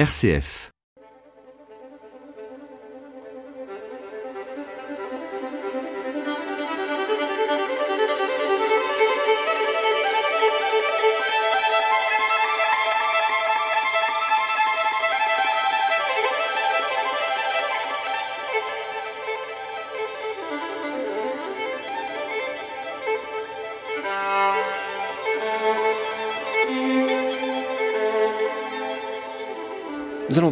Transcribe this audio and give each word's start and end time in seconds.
RCF 0.00 0.70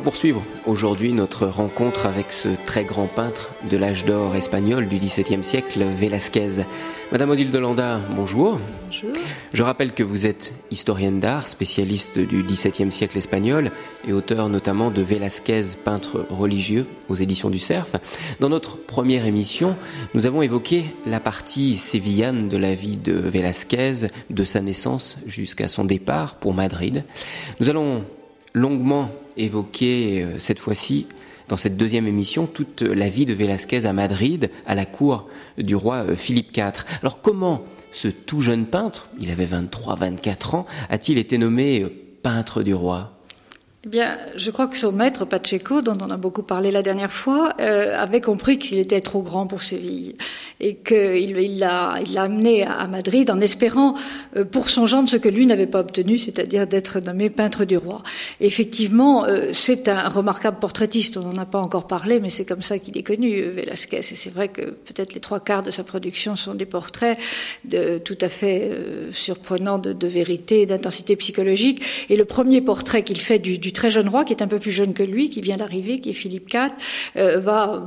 poursuivre 0.09 0.43
aujourd'hui 0.65 1.13
notre 1.13 1.47
rencontre 1.47 2.07
avec 2.07 2.33
ce 2.33 2.49
très 2.65 2.87
grand 2.87 3.09
peintre 3.09 3.51
de 3.71 3.77
l'âge 3.77 4.07
d'or 4.07 4.37
espagnol 4.37 4.89
du 4.89 4.97
XVIIe 4.97 5.45
siècle, 5.45 5.85
Velázquez. 5.85 6.65
Madame 7.13 7.29
Odile 7.29 7.51
de 7.51 7.59
Landa, 7.59 8.01
bonjour. 8.17 8.59
Bonjour. 8.87 9.11
Je 9.53 9.63
rappelle 9.63 9.93
que 9.93 10.03
vous 10.03 10.25
êtes 10.25 10.55
historienne 10.71 11.21
d'art, 11.21 11.47
spécialiste 11.47 12.19
du 12.19 12.43
XVIIe 12.43 12.91
siècle 12.91 13.19
espagnol 13.19 13.71
et 14.09 14.15
auteur 14.15 14.49
notamment 14.49 14.91
de 14.91 15.03
Velázquez, 15.03 15.77
peintre 15.85 16.25
religieux 16.31 16.87
aux 17.11 17.15
éditions 17.15 17.51
du 17.51 17.59
Cerf. 17.59 17.97
Dans 18.41 18.49
notre 18.49 18.79
première 18.79 19.27
émission, 19.27 19.77
nous 20.15 20.25
avons 20.25 20.41
évoqué 20.41 20.87
la 21.05 21.21
partie 21.21 21.77
sévillane 21.77 22.49
de 22.49 22.57
la 22.57 22.75
vie 22.75 22.97
de 22.97 23.13
Velázquez, 23.13 24.09
de 24.31 24.45
sa 24.45 24.63
naissance 24.63 25.19
jusqu'à 25.27 25.69
son 25.69 25.85
départ 25.85 26.37
pour 26.37 26.55
Madrid. 26.55 27.05
Nous 27.61 27.69
allons 27.69 28.05
longuement 28.55 29.11
évoquer 29.37 30.23
euh, 30.23 30.39
cette 30.39 30.59
fois-ci 30.59 31.07
dans 31.49 31.57
cette 31.57 31.77
deuxième 31.77 32.07
émission 32.07 32.47
toute 32.47 32.83
la 32.83 33.09
vie 33.09 33.27
de 33.27 33.33
Velázquez 33.33 33.87
à 33.87 33.93
Madrid, 33.93 34.51
à 34.67 34.75
la 34.75 34.85
cour 34.85 35.29
du 35.57 35.75
roi 35.75 36.05
euh, 36.09 36.17
Philippe 36.17 36.57
IV. 36.57 36.85
Alors 37.01 37.21
comment 37.23 37.65
ce 37.91 38.09
tout 38.09 38.41
jeune 38.41 38.67
peintre, 38.67 39.09
il 39.19 39.31
avait 39.31 39.47
23-24 39.47 40.57
ans, 40.57 40.67
a-t-il 40.91 41.19
été 41.19 41.39
nommé 41.39 41.83
euh, 41.83 41.89
peintre 42.23 42.63
du 42.63 42.75
roi? 42.75 43.18
Eh 43.85 43.89
bien, 43.91 44.19
je 44.35 44.51
crois 44.51 44.67
que 44.67 44.77
son 44.77 44.91
maître 44.91 45.25
Pacheco, 45.25 45.83
dont 45.83 45.97
on 46.01 46.11
a 46.11 46.17
beaucoup 46.17 46.43
parlé 46.43 46.73
la 46.73 46.83
dernière 46.83 47.13
fois, 47.13 47.53
euh, 47.61 47.97
avait 47.97 48.21
compris 48.21 48.59
qu'il 48.59 48.79
était 48.79 49.01
trop 49.01 49.23
grand 49.23 49.47
pour 49.47 49.63
Séville 49.63 50.17
et 50.59 50.75
qu'il 50.75 51.39
il 51.39 51.59
l'a 51.61 52.01
amené 52.17 52.65
à 52.65 52.89
Madrid 52.89 53.31
en 53.31 53.39
espérant 53.39 53.95
euh, 54.37 54.45
pour 54.45 54.69
son 54.69 54.87
gendre 54.87 55.09
ce 55.09 55.17
que 55.17 55.29
lui 55.29 55.47
n'avait 55.47 55.69
pas 55.69 55.79
obtenu, 55.79 56.19
c'est-à-dire 56.19 56.67
d'être 56.67 56.99
nommé 56.99 57.31
peintre 57.31 57.65
du 57.65 57.77
roi. 57.77 58.03
Et 58.41 58.47
effectivement, 58.47 59.25
euh, 59.27 59.51
c'est 59.53 59.89
un 59.89 60.09
remarquable 60.09 60.59
portraitiste. 60.59 61.17
On 61.17 61.33
n'en 61.33 61.41
a 61.41 61.47
pas 61.47 61.61
encore 61.61 61.87
parlé, 61.87 62.19
mais 62.19 62.31
c'est 62.31 62.45
comme 62.45 62.63
ça 62.63 62.81
qu'il 62.81 62.99
est 62.99 63.05
connu, 63.05 63.41
Velázquez. 63.43 63.99
Et 63.99 64.03
c'est 64.03 64.31
vrai 64.31 64.49
que 64.49 64.63
peut-être 64.63 65.15
les 65.15 65.21
trois 65.21 65.39
quarts 65.39 65.63
de 65.63 65.71
sa 65.71 65.85
production 65.85 66.35
sont 66.35 66.57
des 66.57 66.67
portraits 66.67 67.17
tout 68.05 68.19
à 68.21 68.29
fait 68.29 68.73
surprenants 69.13 69.79
de, 69.79 70.09
vérité, 70.09 70.67
d'intensité 70.67 71.15
psychologique. 71.15 71.85
Et 72.09 72.17
le 72.17 72.25
premier 72.25 72.61
portrait 72.61 73.05
qu'il 73.05 73.21
fait 73.21 73.39
du 73.39 73.68
très 73.73 73.91
jeune 73.91 74.09
roi, 74.09 74.25
qui 74.25 74.33
est 74.33 74.43
un 74.43 74.49
peu 74.49 74.59
plus 74.59 74.73
jeune 74.73 74.95
que 74.95 75.03
lui, 75.03 75.31
qui 75.31 75.41
vient 75.41 75.57
d'arriver, 75.57 76.01
qui 76.01 76.11
est 76.11 76.15
Philippe 76.15 76.53
IV, 76.53 76.71
euh, 77.17 77.39
va 77.39 77.83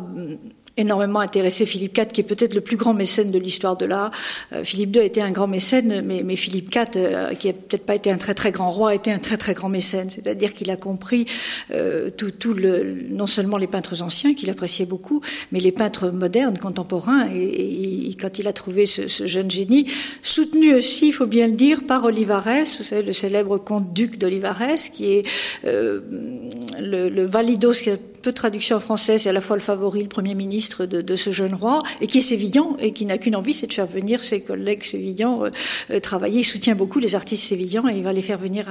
énormément 0.81 1.19
intéressé 1.19 1.65
Philippe 1.65 1.97
IV, 1.97 2.07
qui 2.07 2.21
est 2.21 2.25
peut-être 2.25 2.53
le 2.53 2.61
plus 2.61 2.77
grand 2.77 2.93
mécène 2.93 3.31
de 3.31 3.39
l'histoire 3.39 3.77
de 3.77 3.85
l'art. 3.85 4.11
Euh, 4.53 4.63
Philippe 4.63 4.95
II 4.95 5.01
était 5.01 5.21
un 5.21 5.31
grand 5.31 5.47
mécène, 5.47 6.01
mais, 6.01 6.35
Philippe 6.35 6.73
IV, 6.73 6.85
euh, 6.95 7.33
qui 7.33 7.49
a 7.49 7.53
peut-être 7.53 7.85
pas 7.85 7.95
été 7.95 8.11
un 8.11 8.17
très 8.17 8.33
très 8.33 8.51
grand 8.51 8.69
roi, 8.69 8.95
était 8.95 9.11
un 9.11 9.19
très 9.19 9.38
très 9.38 9.53
grand 9.53 9.69
mécène. 9.69 10.09
C'est-à-dire 10.09 10.53
qu'il 10.53 10.69
a 10.71 10.77
compris 10.77 11.25
euh, 11.71 12.09
tout, 12.09 12.53
le, 12.53 12.97
non 13.09 13.27
seulement 13.27 13.57
les 13.57 13.67
peintres 13.67 14.01
anciens 14.01 14.33
qu'il 14.33 14.49
appréciait 14.49 14.85
beaucoup, 14.85 15.21
mais 15.51 15.59
les 15.59 15.71
peintres 15.71 16.09
modernes, 16.09 16.57
contemporains. 16.57 17.27
Et, 17.33 18.16
quand 18.19 18.39
il 18.39 18.47
a 18.47 18.53
trouvé 18.53 18.85
ce, 18.85 19.07
jeune 19.07 19.50
génie, 19.50 19.88
soutenu 20.22 20.75
aussi, 20.75 21.07
il 21.07 21.11
faut 21.13 21.25
bien 21.25 21.47
le 21.47 21.53
dire, 21.53 21.85
par 21.85 22.03
Olivares, 22.03 22.66
vous 22.77 22.83
savez, 22.83 23.03
le 23.03 23.13
célèbre 23.13 23.57
comte 23.57 23.94
duc 23.94 24.17
d'Olivares, 24.17 24.75
qui 24.94 25.13
est 25.13 25.23
le, 25.63 27.09
le 27.09 27.25
validos, 27.25 27.73
a 27.89 27.97
peu 28.21 28.31
de 28.31 28.35
traduction 28.35 28.77
en 28.77 28.79
français, 28.79 29.17
c'est 29.17 29.29
à 29.29 29.33
la 29.33 29.41
fois 29.41 29.55
le 29.55 29.61
favori, 29.61 30.01
le 30.03 30.09
premier 30.09 30.35
ministre 30.35 30.85
de, 30.85 31.15
ce 31.15 31.31
jeune 31.31 31.53
roi, 31.53 31.83
et 31.99 32.07
qui 32.07 32.19
est 32.19 32.21
sévillan 32.21 32.77
et 32.79 32.93
qui 32.93 33.05
n'a 33.05 33.17
qu'une 33.17 33.35
envie, 33.35 33.53
c'est 33.53 33.67
de 33.67 33.73
faire 33.73 33.87
venir 33.87 34.23
ses 34.23 34.41
collègues 34.41 34.83
sévillans 34.83 35.43
euh, 35.43 35.49
euh, 35.91 35.99
travailler. 35.99 36.39
Il 36.39 36.43
soutient 36.43 36.75
beaucoup 36.75 36.99
les 36.99 37.15
artistes 37.15 37.47
sévillans 37.47 37.87
et 37.87 37.97
il 37.97 38.03
va 38.03 38.13
les 38.13 38.21
faire 38.21 38.37
venir 38.37 38.67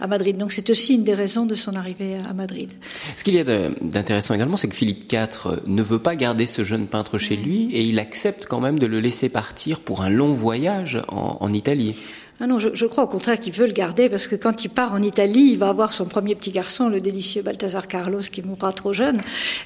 à, 0.00 0.06
Madrid. 0.06 0.36
Donc 0.36 0.52
c'est 0.52 0.70
aussi 0.70 0.94
une 0.94 1.04
des 1.04 1.14
raisons 1.14 1.46
de 1.46 1.54
son 1.54 1.74
arrivée 1.74 2.16
à 2.28 2.32
Madrid. 2.32 2.72
Ce 3.16 3.24
qu'il 3.24 3.34
y 3.34 3.38
a 3.38 3.44
d'intéressant 3.44 4.34
également, 4.34 4.56
c'est 4.56 4.68
que 4.68 4.74
Philippe 4.74 5.10
IV 5.12 5.60
ne 5.66 5.82
veut 5.82 5.98
pas 5.98 6.16
garder 6.16 6.46
ce 6.46 6.62
jeune 6.62 6.86
peintre 6.86 7.18
chez 7.18 7.36
lui 7.36 7.70
et 7.72 7.82
il 7.82 7.98
accepte 7.98 8.46
quand 8.46 8.60
même 8.60 8.78
de 8.78 8.86
le 8.86 9.00
laisser 9.00 9.28
partir 9.28 9.80
pour 9.80 10.02
un 10.02 10.10
long 10.10 10.32
voyage 10.32 11.00
en 11.08 11.52
Italie. 11.52 11.96
Ah 12.42 12.46
non, 12.46 12.58
je, 12.58 12.86
crois 12.86 13.04
au 13.04 13.06
contraire 13.06 13.38
qu'il 13.38 13.52
veut 13.52 13.66
le 13.66 13.74
garder 13.74 14.08
parce 14.08 14.26
que 14.26 14.34
quand 14.34 14.64
il 14.64 14.70
part 14.70 14.94
en 14.94 15.02
Italie, 15.02 15.50
il 15.52 15.58
va 15.58 15.68
avoir 15.68 15.92
son 15.92 16.06
premier 16.06 16.34
petit 16.34 16.50
garçon, 16.50 16.88
le 16.88 17.02
délicieux 17.02 17.42
Balthazar 17.42 17.86
Carlos, 17.86 18.22
qui 18.32 18.40
mourra 18.40 18.72
trop 18.72 18.94
jeune. 18.94 19.20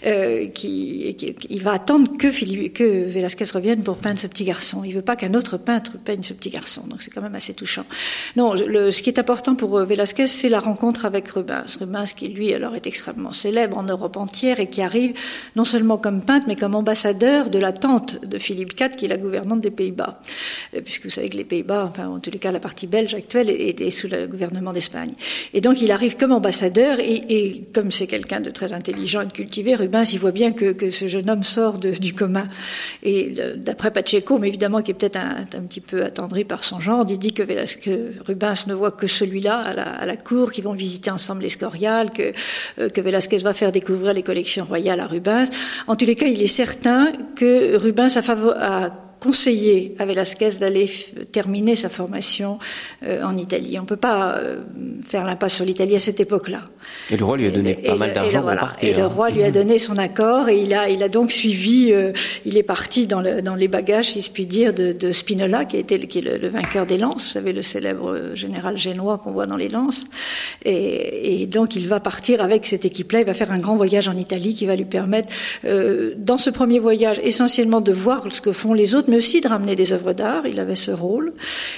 Euh, 0.04 0.48
qui, 0.48 1.16
il 1.50 1.62
va 1.62 1.72
attendre 1.72 2.16
que, 2.18 2.32
Philippe, 2.32 2.74
que 2.74 3.04
Velasquez 3.04 3.44
revienne 3.54 3.84
pour 3.84 3.98
peindre 3.98 4.18
ce 4.18 4.26
petit 4.26 4.42
garçon. 4.42 4.82
Il 4.82 4.92
veut 4.92 5.02
pas 5.02 5.14
qu'un 5.14 5.34
autre 5.34 5.56
peintre 5.56 5.92
peigne 6.04 6.24
ce 6.24 6.32
petit 6.32 6.50
garçon. 6.50 6.84
Donc 6.88 7.00
c'est 7.00 7.12
quand 7.12 7.22
même 7.22 7.36
assez 7.36 7.54
touchant. 7.54 7.84
Non, 8.34 8.54
le, 8.54 8.90
ce 8.90 9.02
qui 9.02 9.10
est 9.10 9.20
important 9.20 9.54
pour 9.54 9.78
euh, 9.78 9.84
Velasquez, 9.84 10.26
c'est 10.26 10.48
la 10.48 10.58
rencontre 10.58 11.04
avec 11.04 11.28
Rubens. 11.28 11.76
Rubens 11.78 12.12
qui 12.12 12.26
lui 12.26 12.52
alors 12.54 12.74
est 12.74 12.88
extrêmement 12.88 13.30
célèbre 13.30 13.78
en 13.78 13.84
Europe 13.84 14.16
entière 14.16 14.58
et 14.58 14.68
qui 14.68 14.82
arrive 14.82 15.12
non 15.54 15.64
seulement 15.64 15.96
comme 15.96 16.22
peintre 16.22 16.46
mais 16.48 16.56
comme 16.56 16.74
ambassadeur 16.74 17.50
de 17.50 17.58
la 17.60 17.72
tante 17.72 18.24
de 18.24 18.36
Philippe 18.40 18.72
IV, 18.80 18.96
qui 18.96 19.04
est 19.04 19.08
la 19.08 19.16
gouvernante 19.16 19.60
des 19.60 19.70
Pays-Bas, 19.70 20.20
euh, 20.74 20.80
puisque 20.80 21.04
vous 21.04 21.10
savez 21.10 21.28
que 21.28 21.36
les 21.36 21.44
Pays-Bas, 21.44 21.86
enfin 21.88 22.08
en 22.08 22.18
tous 22.18 22.32
les 22.32 22.40
cas 22.40 22.50
la 22.50 22.63
partie 22.64 22.86
belge 22.86 23.12
actuelle 23.12 23.50
était 23.50 23.90
sous 23.90 24.08
le 24.08 24.26
gouvernement 24.26 24.72
d'Espagne. 24.72 25.12
Et 25.52 25.60
donc 25.60 25.82
il 25.82 25.92
arrive 25.92 26.16
comme 26.16 26.32
ambassadeur 26.32 26.96
et, 26.98 27.64
comme 27.74 27.90
c'est 27.90 28.06
quelqu'un 28.06 28.40
de 28.40 28.48
très 28.48 28.72
intelligent 28.72 29.20
et 29.20 29.26
de 29.26 29.32
cultivé, 29.32 29.74
Rubens 29.74 30.10
il 30.14 30.18
voit 30.18 30.30
bien 30.30 30.52
que, 30.52 30.90
ce 30.90 31.06
jeune 31.08 31.28
homme 31.28 31.42
sort 31.42 31.76
du 31.76 32.14
commun. 32.14 32.48
Et 33.02 33.34
d'après 33.56 33.90
Pacheco, 33.90 34.38
mais 34.38 34.48
évidemment 34.48 34.80
qui 34.80 34.92
est 34.92 34.94
peut-être 34.94 35.18
un, 35.18 35.44
petit 35.68 35.82
peu 35.82 36.04
attendri 36.04 36.44
par 36.44 36.64
son 36.64 36.80
genre, 36.80 37.04
il 37.06 37.18
dit 37.18 37.34
que, 37.34 37.42
que 37.42 38.12
Rubens 38.26 38.66
ne 38.66 38.72
voit 38.72 38.92
que 38.92 39.06
celui-là 39.06 39.58
à 39.58 40.06
la, 40.06 40.16
cour, 40.16 40.50
qu'ils 40.50 40.64
vont 40.64 40.72
visiter 40.72 41.10
ensemble 41.10 41.42
l'Escorial, 41.42 42.12
que, 42.12 42.32
euh, 42.78 42.88
que 42.88 43.02
Velasquez 43.02 43.38
va 43.38 43.52
faire 43.52 43.72
découvrir 43.72 44.14
les 44.14 44.22
collections 44.22 44.64
royales 44.64 45.00
à 45.00 45.06
Rubens. 45.06 45.50
En 45.86 45.96
tous 45.96 46.06
les 46.06 46.16
cas, 46.16 46.26
il 46.26 46.42
est 46.42 46.46
certain 46.46 47.12
que 47.36 47.76
Rubens 47.76 48.16
a 48.16 49.03
conseillé 49.24 49.94
à 49.98 50.04
Velasquez 50.04 50.50
d'aller 50.60 50.90
terminer 51.32 51.76
sa 51.76 51.88
formation 51.88 52.58
euh, 53.04 53.22
en 53.22 53.38
Italie. 53.38 53.78
On 53.78 53.82
ne 53.82 53.86
peut 53.86 53.96
pas 53.96 54.36
euh, 54.36 54.58
faire 55.06 55.24
l'impasse 55.24 55.54
sur 55.54 55.64
l'Italie 55.64 55.96
à 55.96 56.00
cette 56.00 56.20
époque-là. 56.20 56.60
Et 57.10 57.16
le 57.16 57.24
roi 57.24 57.38
lui 57.38 57.46
a 57.46 57.50
donné 57.50 57.70
et, 57.70 57.86
pas 57.86 57.94
et 57.94 57.98
mal 57.98 58.12
d'argent 58.12 58.42
pour 58.42 58.54
partir. 58.54 58.90
Et 58.90 59.00
le 59.00 59.06
roi 59.06 59.30
lui 59.30 59.42
a 59.42 59.50
donné 59.50 59.78
son 59.78 59.96
accord 59.96 60.50
et 60.50 60.60
il 60.60 60.74
a, 60.74 60.90
il 60.90 61.02
a 61.02 61.08
donc 61.08 61.32
suivi, 61.32 61.90
euh, 61.90 62.12
il 62.44 62.58
est 62.58 62.62
parti 62.62 63.06
dans, 63.06 63.22
le, 63.22 63.40
dans 63.40 63.54
les 63.54 63.66
bagages, 63.66 64.12
si 64.12 64.20
je 64.20 64.30
puis 64.30 64.44
dire, 64.44 64.74
de, 64.74 64.92
de 64.92 65.10
Spinola, 65.10 65.64
qui, 65.64 65.76
a 65.76 65.80
été, 65.80 65.98
qui 66.00 66.18
est 66.18 66.22
le, 66.22 66.36
le, 66.36 66.48
vainqueur 66.48 66.84
des 66.84 66.98
lances, 66.98 67.24
vous 67.26 67.32
savez, 67.32 67.54
le 67.54 67.62
célèbre 67.62 68.34
général 68.34 68.76
génois 68.76 69.16
qu'on 69.16 69.32
voit 69.32 69.46
dans 69.46 69.56
les 69.56 69.70
lances. 69.70 70.04
Et, 70.66 71.42
et, 71.42 71.46
donc 71.46 71.76
il 71.76 71.88
va 71.88 71.98
partir 71.98 72.42
avec 72.42 72.66
cette 72.66 72.84
équipe-là, 72.84 73.20
il 73.20 73.26
va 73.26 73.34
faire 73.34 73.52
un 73.52 73.58
grand 73.58 73.76
voyage 73.76 74.06
en 74.06 74.16
Italie 74.18 74.54
qui 74.54 74.66
va 74.66 74.76
lui 74.76 74.84
permettre, 74.84 75.32
dans 76.16 76.38
ce 76.38 76.50
premier 76.50 76.78
voyage, 76.78 77.18
essentiellement 77.22 77.80
de 77.80 77.92
voir 77.92 78.26
ce 78.30 78.42
que 78.42 78.52
font 78.52 78.74
les 78.74 78.94
autres, 78.94 79.10
aussi 79.14 79.40
de 79.40 79.48
ramener 79.48 79.76
des 79.76 79.92
œuvres 79.92 80.12
d'art. 80.12 80.46
Il 80.46 80.60
avait 80.60 80.76
ce 80.76 80.90
rôle. 80.90 81.32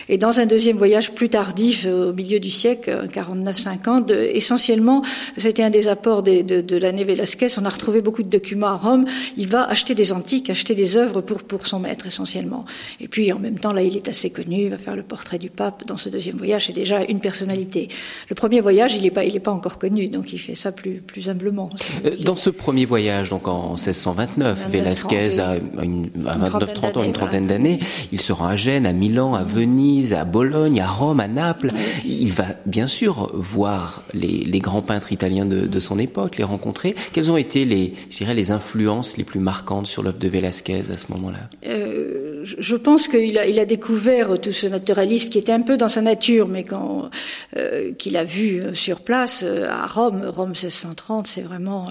Et 0.08 0.19
dans 0.19 0.41
un 0.41 0.47
deuxième 0.47 0.76
voyage 0.76 1.12
plus 1.12 1.28
tardif, 1.28 1.84
euh, 1.86 2.10
au 2.10 2.12
milieu 2.12 2.41
du 2.41 2.50
siècle, 2.50 3.08
49-50, 3.12 4.12
essentiellement, 4.12 5.02
c'était 5.36 5.62
un 5.62 5.71
des 5.71 5.88
apports 5.88 6.22
de, 6.22 6.42
de, 6.42 6.60
de 6.60 6.77
l'année 6.77 7.04
Velasquez. 7.04 7.48
On 7.59 7.65
a 7.65 7.68
retrouvé 7.68 8.00
beaucoup 8.00 8.22
de 8.22 8.28
documents 8.28 8.68
à 8.68 8.77
Rome. 8.77 9.04
Il 9.36 9.48
va 9.48 9.65
acheter 9.68 9.94
des 9.94 10.12
antiques, 10.12 10.50
acheter 10.50 10.74
des 10.74 10.97
œuvres 10.97 11.21
pour, 11.21 11.42
pour 11.42 11.66
son 11.66 11.80
maître, 11.80 12.06
essentiellement. 12.06 12.65
Et 13.00 13.09
puis, 13.09 13.33
en 13.33 13.38
même 13.38 13.59
temps, 13.59 13.72
là, 13.72 13.83
il 13.83 13.97
est 13.97 14.09
assez 14.09 14.30
connu. 14.30 14.65
Il 14.65 14.71
va 14.71 14.78
faire 14.78 14.97
le 14.97 15.03
portrait 15.03 15.38
du 15.38 15.50
pape 15.50 15.84
dans 15.86 15.97
ce 15.97 16.09
deuxième 16.09 16.36
voyage. 16.36 16.66
C'est 16.66 16.72
déjà 16.72 17.03
une 17.04 17.21
personnalité. 17.21 17.88
Le 18.28 18.34
premier 18.34 18.60
voyage, 18.60 18.94
il 18.94 19.03
n'est 19.03 19.10
pas, 19.10 19.24
il 19.24 19.34
est 19.36 19.41
pas 19.41 19.53
encore 19.53 19.78
connu. 19.78 20.09
Donc, 20.09 20.33
il 20.33 20.38
fait 20.38 20.54
ça 20.54 20.72
plus, 20.72 21.00
plus 21.00 21.28
humblement. 21.28 21.71
Euh, 22.04 22.16
dans 22.21 22.36
ce 22.36 22.50
premier 22.50 22.84
voyage, 22.84 23.30
donc 23.30 23.48
en 23.48 23.71
1629, 23.71 24.68
Velasquez 24.71 25.38
a, 25.38 25.56
une, 25.83 26.10
à 26.27 26.36
29-30 26.36 26.98
ans, 26.98 27.03
une 27.03 27.12
trentaine 27.12 27.16
d'années. 27.47 27.80
Il 28.13 28.21
se 28.21 28.33
rend 28.33 28.47
à 28.47 28.57
Gênes, 28.57 28.86
à 28.86 28.92
Milan, 28.92 29.34
à 29.34 29.45
Venise, 29.45 30.13
à 30.13 30.24
Bologne, 30.24 30.80
à 30.80 30.86
Rome, 30.86 31.21
à 31.21 31.28
Naples. 31.28 31.72
Il 32.04 32.33
va 32.33 32.47
bien 32.66 32.86
sûr 32.86 33.30
voir 33.34 34.03
les, 34.13 34.45
les 34.45 34.59
grands 34.59 34.83
peintres 34.83 35.13
italiens 35.13 35.47
de, 35.47 35.66
de, 35.66 35.80
son 35.80 35.98
époque, 35.98 36.36
les 36.36 36.45
rencontrer. 36.45 36.95
Quelles 37.13 37.30
ont 37.30 37.36
été 37.36 37.65
les, 37.65 37.95
je 38.10 38.18
dirais, 38.18 38.34
les 38.34 38.51
influences 38.51 39.16
les 39.16 39.24
plus 39.24 39.41
marquantes 39.41 39.86
sur 39.86 40.03
l'œuvre 40.03 40.18
de 40.18 40.28
Velázquez 40.28 40.83
à 40.92 40.98
ce 40.98 41.13
moment-là? 41.13 41.51
Euh, 41.66 42.35
je 42.59 42.77
pense 42.77 43.09
qu'il 43.09 43.39
a, 43.39 43.47
il 43.47 43.59
a 43.59 43.65
découvert 43.65 44.41
tout 44.41 44.53
ce 44.53 44.66
naturalisme 44.66 45.28
qui 45.28 45.39
était 45.39 45.53
un 45.53 45.63
peu 45.63 45.77
dans 45.77 45.89
sa 45.89 46.01
nature, 46.01 46.47
mais 46.47 46.65
quand 46.65 47.10
euh, 47.57 47.93
qu'il 47.93 48.16
a 48.16 48.25
vu 48.25 48.60
euh, 48.60 48.75
sur 48.75 49.01
place 49.01 49.43
euh, 49.45 49.69
à 49.69 49.87
Rome, 49.87 50.25
Rome 50.25 50.51
1630, 50.51 51.27
c'est 51.27 51.43
vraiment 51.43 51.89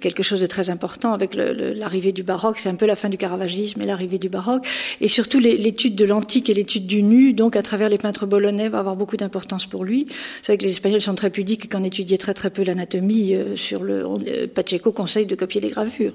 quelque 0.00 0.22
chose 0.22 0.40
de 0.40 0.46
très 0.46 0.70
important 0.70 1.12
avec 1.12 1.34
l'arrivée 1.34 2.12
du 2.12 2.22
baroque. 2.22 2.58
C'est 2.58 2.68
un 2.68 2.74
peu 2.74 2.86
la 2.86 2.96
fin 2.96 3.08
du 3.08 3.16
caravagisme 3.16 3.80
et 3.82 3.86
l'arrivée 3.86 4.18
du 4.18 4.28
baroque, 4.28 4.66
et 5.00 5.08
surtout 5.08 5.38
l'étude 5.38 5.94
de 5.94 6.04
l'antique 6.04 6.48
et 6.50 6.54
l'étude 6.54 6.86
du 6.86 7.02
nu, 7.02 7.32
donc 7.32 7.56
à 7.56 7.62
travers 7.62 7.88
les 7.88 7.98
peintres 7.98 8.26
bolonais, 8.26 8.68
va 8.68 8.78
avoir 8.78 8.96
beaucoup 8.96 9.16
d'importance 9.16 9.66
pour 9.66 9.84
lui. 9.84 10.06
C'est 10.42 10.52
vrai 10.52 10.58
que 10.58 10.64
les 10.64 10.70
Espagnols 10.70 11.00
sont 11.00 11.14
très 11.14 11.30
pudiques 11.30 11.64
et 11.66 11.68
qu'on 11.68 11.84
étudiait 11.84 12.18
très 12.18 12.34
très 12.34 12.50
peu 12.50 12.62
l'anatomie 12.62 13.34
sur 13.56 13.82
le. 13.82 14.06
Pacheco 14.54 14.92
conseille 14.92 15.26
de 15.26 15.34
copier 15.34 15.60
les 15.60 15.70
gravures, 15.70 16.12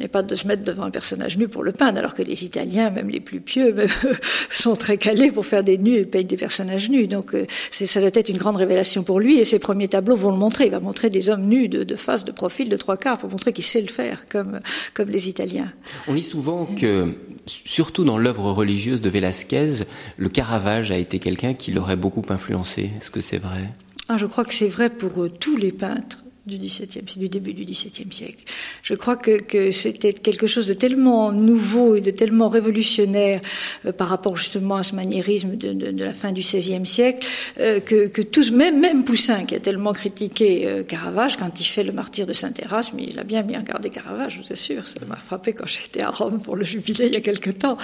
et 0.00 0.08
pas 0.08 0.22
de 0.22 0.34
se 0.34 0.46
mettre 0.46 0.64
devant 0.64 0.84
un 0.84 0.90
personnage 0.90 1.36
nu 1.38 1.48
pour 1.48 1.62
le 1.62 1.72
peindre, 1.72 1.98
alors 1.98 2.14
que 2.14 2.22
les 2.22 2.44
Italiens, 2.44 2.90
même 3.02 3.10
les 3.10 3.20
plus 3.20 3.40
pieux, 3.40 3.74
sont 4.50 4.76
très 4.76 4.96
calés 4.96 5.30
pour 5.30 5.44
faire 5.44 5.64
des 5.64 5.78
nus 5.78 5.96
et 5.96 6.04
peignent 6.04 6.26
des 6.26 6.36
personnages 6.36 6.88
nus. 6.88 7.06
Donc 7.06 7.34
euh, 7.34 7.46
ça 7.70 8.00
doit 8.00 8.10
être 8.14 8.28
une 8.28 8.36
grande 8.36 8.56
révélation 8.56 9.02
pour 9.02 9.20
lui 9.20 9.38
et 9.38 9.44
ses 9.44 9.58
premiers 9.58 9.88
tableaux 9.88 10.16
vont 10.16 10.30
le 10.30 10.36
montrer. 10.38 10.66
Il 10.66 10.70
va 10.70 10.80
montrer 10.80 11.10
des 11.10 11.28
hommes 11.28 11.46
nus 11.46 11.68
de, 11.68 11.96
face, 11.96 12.24
de 12.24 12.32
profil, 12.32 12.68
de 12.68 12.76
trois 12.76 12.96
quarts 12.96 13.18
pour 13.18 13.30
montrer 13.30 13.52
qu'il 13.52 13.64
sait 13.64 13.80
le 13.80 13.88
faire 13.88 14.26
comme, 14.28 14.60
comme 14.94 15.08
les 15.08 15.28
Italiens. 15.28 15.72
On 16.06 16.14
lit 16.14 16.22
souvent 16.22 16.66
que, 16.66 17.12
surtout 17.46 18.04
dans 18.04 18.18
l'œuvre 18.18 18.52
religieuse 18.52 19.00
de 19.00 19.10
Velázquez, 19.10 19.84
le 20.16 20.28
Caravage 20.28 20.90
a 20.90 20.98
été 20.98 21.18
quelqu'un 21.18 21.54
qui 21.54 21.72
l'aurait 21.72 21.96
beaucoup 21.96 22.24
influencé. 22.28 22.90
Est-ce 23.00 23.10
que 23.10 23.20
c'est 23.20 23.38
vrai? 23.38 23.70
Ah, 24.08 24.16
Je 24.16 24.26
crois 24.26 24.44
que 24.44 24.54
c'est 24.54 24.68
vrai 24.68 24.90
pour 24.90 25.22
euh, 25.22 25.28
tous 25.28 25.56
les 25.56 25.72
peintres 25.72 26.21
du 26.44 26.58
XVIIe, 26.58 27.04
c'est 27.06 27.18
du 27.18 27.28
début 27.28 27.54
du 27.54 27.64
XVIIe 27.64 28.10
siècle. 28.10 28.42
Je 28.82 28.94
crois 28.94 29.14
que, 29.14 29.40
que 29.40 29.70
c'était 29.70 30.12
quelque 30.12 30.48
chose 30.48 30.66
de 30.66 30.74
tellement 30.74 31.30
nouveau 31.30 31.94
et 31.94 32.00
de 32.00 32.10
tellement 32.10 32.48
révolutionnaire 32.48 33.40
euh, 33.86 33.92
par 33.92 34.08
rapport 34.08 34.36
justement 34.36 34.74
à 34.74 34.82
ce 34.82 34.96
maniérisme 34.96 35.56
de, 35.56 35.72
de, 35.72 35.92
de 35.92 36.04
la 36.04 36.12
fin 36.12 36.32
du 36.32 36.40
XVIe 36.40 36.84
siècle 36.84 37.24
euh, 37.60 37.78
que, 37.78 38.08
que, 38.08 38.22
tous, 38.22 38.50
même, 38.50 38.80
même 38.80 39.04
Poussin 39.04 39.44
qui 39.44 39.54
a 39.54 39.60
tellement 39.60 39.92
critiqué 39.92 40.66
euh, 40.66 40.82
Caravage 40.82 41.36
quand 41.36 41.60
il 41.60 41.64
fait 41.64 41.84
le 41.84 41.92
martyr 41.92 42.26
de 42.26 42.32
Saint-Erasme, 42.32 42.98
il 42.98 43.20
a 43.20 43.24
bien 43.24 43.42
bien 43.42 43.60
regardé 43.60 43.90
Caravage, 43.90 44.34
je 44.34 44.42
vous 44.42 44.52
assure, 44.52 44.88
ça 44.88 45.04
m'a 45.06 45.16
frappé 45.16 45.52
quand 45.52 45.66
j'étais 45.66 46.02
à 46.02 46.10
Rome 46.10 46.42
pour 46.42 46.56
le 46.56 46.64
jubilé 46.64 47.06
il 47.06 47.12
y 47.12 47.16
a 47.16 47.20
quelque 47.20 47.50
temps. 47.50 47.78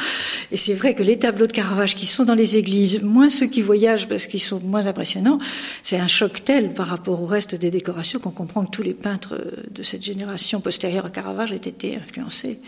Et 0.50 0.56
c'est 0.56 0.74
vrai 0.74 0.96
que 0.96 1.04
les 1.04 1.18
tableaux 1.18 1.46
de 1.46 1.52
Caravage 1.52 1.94
qui 1.94 2.06
sont 2.06 2.24
dans 2.24 2.34
les 2.34 2.56
églises, 2.56 3.02
moins 3.02 3.30
ceux 3.30 3.46
qui 3.46 3.62
voyagent 3.62 4.08
parce 4.08 4.26
qu'ils 4.26 4.42
sont 4.42 4.58
moins 4.60 4.88
impressionnants, 4.88 5.38
c'est 5.84 5.98
un 5.98 6.08
choc 6.08 6.42
tel 6.44 6.74
par 6.74 6.88
rapport 6.88 7.22
au 7.22 7.26
reste 7.26 7.54
des 7.54 7.70
décorations 7.70 8.18
qu'on 8.18 8.30
comprend 8.30 8.47
que 8.48 8.70
tous 8.70 8.82
les 8.82 8.94
peintres 8.94 9.34
euh, 9.34 9.62
de 9.70 9.82
cette 9.82 10.02
génération 10.02 10.60
postérieure 10.60 11.06
à 11.06 11.10
Caravage 11.10 11.52
aient 11.52 11.56
été 11.56 11.96
influencés. 11.96 12.60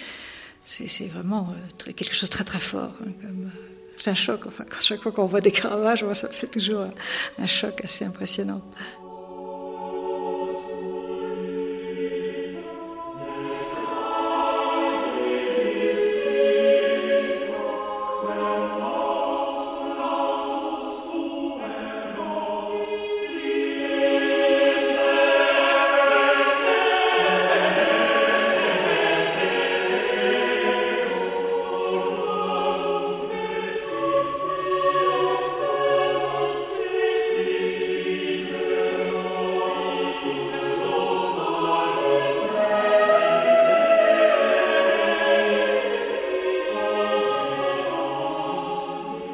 C'est 0.64 1.06
vraiment 1.06 1.48
euh, 1.50 1.92
quelque 1.92 2.14
chose 2.14 2.28
de 2.28 2.32
très 2.32 2.44
très 2.44 2.58
fort. 2.58 2.96
Hein, 3.04 3.12
euh, 3.24 3.28
c'est 3.96 4.10
un 4.10 4.14
choc. 4.14 4.46
Enfin, 4.46 4.64
chaque 4.80 5.00
fois 5.02 5.12
qu'on 5.12 5.26
voit 5.26 5.40
des 5.40 5.50
Caravages, 5.50 6.04
ça 6.12 6.28
fait 6.28 6.46
toujours 6.46 6.84
un 7.38 7.46
choc 7.46 7.80
assez 7.84 8.04
impressionnant. 8.04 8.62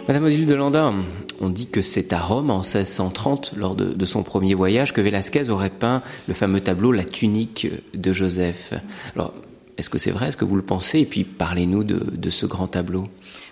Madame 0.08 0.24
Odile 0.26 0.46
de 0.46 0.54
Landin, 0.54 0.94
on 1.40 1.48
dit 1.48 1.66
que 1.66 1.82
c'est 1.82 2.12
à 2.12 2.20
Rome 2.20 2.52
en 2.52 2.58
1630, 2.58 3.54
lors 3.56 3.74
de, 3.74 4.04
son 4.04 4.22
premier 4.22 4.54
voyage, 4.54 4.92
que 4.92 5.00
Velázquez 5.00 5.50
aurait 5.50 5.68
peint 5.68 6.00
le 6.28 6.34
fameux 6.34 6.60
tableau 6.60 6.92
La 6.92 7.04
tunique 7.04 7.66
de 7.92 8.12
Joseph. 8.12 8.72
Alors, 9.16 9.34
est-ce 9.78 9.90
que 9.90 9.98
c'est 9.98 10.12
vrai? 10.12 10.28
Est-ce 10.28 10.36
que 10.36 10.44
vous 10.44 10.54
le 10.54 10.62
pensez? 10.62 11.00
Et 11.00 11.06
puis, 11.06 11.24
parlez-nous 11.24 11.82
de 11.82 12.30
ce 12.30 12.46
grand 12.46 12.68
tableau. 12.68 13.08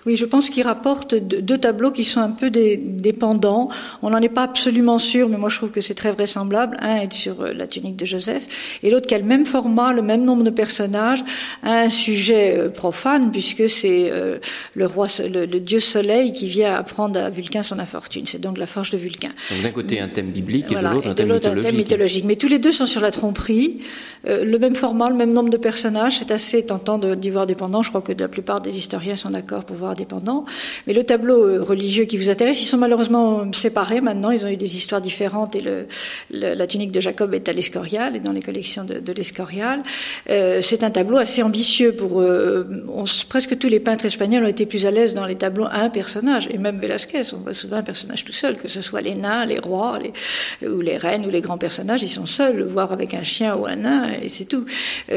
Oui, 0.07 0.17
je 0.17 0.27
pense 0.27 0.51
qu'il 0.51 0.63
rapporte 0.65 1.15
deux 1.15 1.57
tableaux 1.57 1.91
qui 1.91 2.05
sont 2.05 2.21
un 2.21 2.31
peu 2.31 2.51
dépendants. 2.51 3.71
On 4.03 4.11
n'en 4.11 4.21
est 4.21 4.29
pas 4.29 4.43
absolument 4.43 4.99
sûr, 4.99 5.29
mais 5.31 5.39
moi 5.39 5.49
je 5.49 5.57
trouve 5.57 5.71
que 5.71 5.81
c'est 5.81 5.95
très 5.95 6.11
vraisemblable. 6.11 6.77
Un 6.81 6.97
est 6.97 7.13
sur 7.13 7.41
euh, 7.41 7.53
la 7.55 7.67
tunique 7.67 7.97
de 7.97 8.05
Joseph, 8.05 8.79
et 8.83 8.91
l'autre 8.91 9.07
qui 9.07 9.15
a 9.15 9.19
le 9.19 9.25
même 9.25 9.47
format, 9.47 9.93
le 9.93 10.03
même 10.03 10.25
nombre 10.25 10.45
de 10.45 10.51
personnages, 10.51 11.25
un 11.63 11.89
sujet 11.89 12.59
euh, 12.59 12.69
profane, 12.69 13.31
puisque 13.31 13.69
c'est 13.69 14.11
euh, 14.11 14.39
le 14.75 14.87
roi, 14.87 15.07
le, 15.21 15.47
dieu 15.47 15.81
soleil 15.81 16.33
qui 16.35 16.49
vient 16.49 16.75
apprendre 16.75 17.19
à 17.19 17.31
Vulcain 17.31 17.63
son 17.63 17.79
infortune. 17.79 18.27
C'est 18.27 18.41
donc 18.41 18.59
la 18.59 18.67
forge 18.67 18.91
de 18.91 18.99
Vulcain. 18.99 19.31
D'un 19.63 19.71
côté 19.71 20.01
un 20.01 20.09
thème 20.09 20.31
biblique 20.31 20.71
et 20.71 20.75
de 20.75 20.81
l'autre 20.81 21.09
un, 21.09 21.15
thème 21.15 21.77
mythologique. 21.77 22.25
Mais 22.27 22.37
tous 22.37 22.49
les 22.49 22.59
deux 22.59 22.73
sont 22.73 22.87
sur 22.87 23.01
la 23.01 23.11
tromperie. 23.11 23.81
le 24.25 24.59
même 24.59 24.75
format, 24.75 25.09
le 25.09 25.17
même 25.17 25.33
nombre 25.33 25.51
de 25.51 25.57
personnages. 25.57 26.19
C'est 26.19 26.31
assez 26.31 26.67
tentant 26.67 26.99
d'y 26.99 27.31
voir 27.31 27.47
dépendant. 27.47 27.83
Je 27.83 27.89
crois 27.89 28.03
que 28.03 28.13
la 28.13 28.29
plupart 28.29 28.61
des 28.61 28.77
historiens 28.77 29.17
sont 29.17 29.31
d'accord 29.31 29.65
pour 29.65 29.77
voir 29.77 29.94
indépendants. 29.95 30.45
Mais 30.87 30.93
le 30.93 31.05
tableau 31.05 31.47
euh, 31.47 31.63
religieux 31.63 32.05
qui 32.05 32.19
vous 32.19 32.31
intéresse, 32.31 32.61
ils 32.61 32.67
sont 32.67 32.79
malheureusement 32.79 33.51
séparés 33.53 34.01
maintenant. 34.01 34.31
Ils 34.31 34.45
ont 34.45 34.49
eu 34.49 34.57
des 34.57 34.77
histoires 34.77 35.01
différentes 35.01 35.57
et 35.57 35.63
la 36.31 36.67
tunique 36.67 36.93
de 36.93 37.01
Jacob 37.01 37.35
est 37.35 37.49
à 37.49 37.53
l'Escorial 37.53 38.17
et 38.17 38.21
dans 38.21 38.33
les 38.33 38.43
collections 38.43 38.85
de, 38.85 39.13
l'Escorial. 39.13 39.83
Euh, 40.31 40.61
c'est 40.61 40.83
un 40.83 40.91
tableau 40.91 41.19
assez 41.19 41.43
ambitieux 41.43 41.93
pour 41.93 42.21
euh, 42.21 42.65
presque 43.29 43.59
tous 43.59 43.69
les 43.69 43.81
peintres 43.81 44.07
espagnols 44.07 44.45
ont 44.45 44.49
été 44.49 44.67
plus 44.67 44.87
à 44.87 44.91
l'aise 44.91 45.15
dans 45.15 45.27
les 45.27 45.37
tableaux 45.37 45.67
à 45.67 45.79
un 45.79 45.91
personnage 45.91 46.49
et 46.51 46.59
même 46.59 46.79
Velázquez, 46.81 47.23
on 47.33 47.39
voit 47.39 47.55
souvent 47.55 47.77
un 47.77 47.83
personnage 47.83 48.25
tout 48.25 48.33
seul, 48.33 48.57
que 48.57 48.69
ce 48.69 48.81
soit 48.81 49.01
les 49.01 49.15
nains, 49.15 49.47
les 49.47 49.59
rois, 49.59 49.99
ou 50.67 50.81
les 50.81 50.99
reines 50.99 51.25
ou 51.27 51.31
les 51.31 51.41
grands 51.41 51.59
personnages, 51.59 52.03
ils 52.03 52.09
sont 52.09 52.27
seuls, 52.27 52.63
voire 52.65 52.93
avec 52.93 53.15
un 53.15 53.23
chien 53.23 53.55
ou 53.57 53.67
un 53.67 53.77
nain 53.77 54.09
et 54.23 54.29
c'est 54.29 54.47
tout. 54.47 54.65